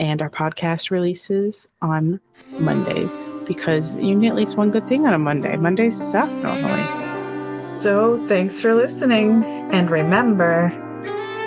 [0.03, 2.21] and our podcast releases on
[2.59, 5.57] Mondays because you need at least one good thing on a Monday.
[5.57, 7.71] Mondays suck normally.
[7.71, 9.45] So thanks for listening.
[9.73, 10.71] And remember,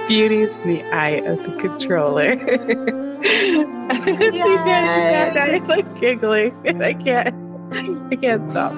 [0.08, 3.02] Beauty's in the eye of the controller.
[3.26, 6.56] I just see Daddy that I like giggling.
[6.66, 7.36] And I can't.
[8.12, 8.74] I can't stop.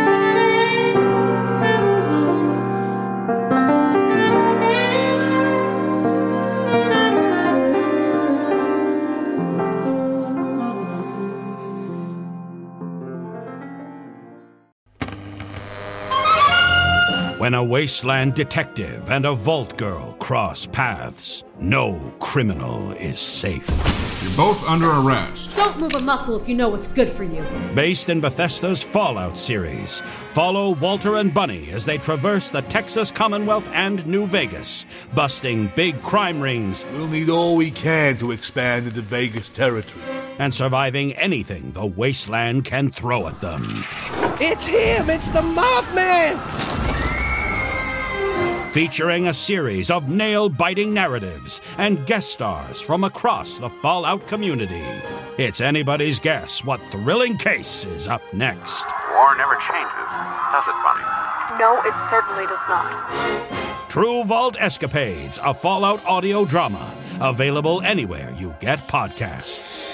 [17.46, 23.68] When a wasteland detective and a vault girl cross paths, no criminal is safe.
[24.20, 25.54] You're both under arrest.
[25.54, 27.46] Don't move a muscle if you know what's good for you.
[27.72, 33.70] Based in Bethesda's Fallout series, follow Walter and Bunny as they traverse the Texas Commonwealth
[33.72, 34.84] and New Vegas,
[35.14, 36.84] busting big crime rings.
[36.90, 40.04] We'll need all we can to expand into Vegas territory.
[40.40, 43.84] And surviving anything the wasteland can throw at them.
[44.40, 45.08] It's him!
[45.08, 46.85] It's the Mothman!
[48.76, 54.84] Featuring a series of nail biting narratives and guest stars from across the Fallout community.
[55.38, 58.84] It's anybody's guess what thrilling case is up next.
[59.14, 60.08] War never changes,
[60.52, 61.58] does it, Bunny?
[61.58, 63.88] No, it certainly does not.
[63.88, 69.88] True Vault Escapades, a Fallout audio drama, available anywhere you get podcasts.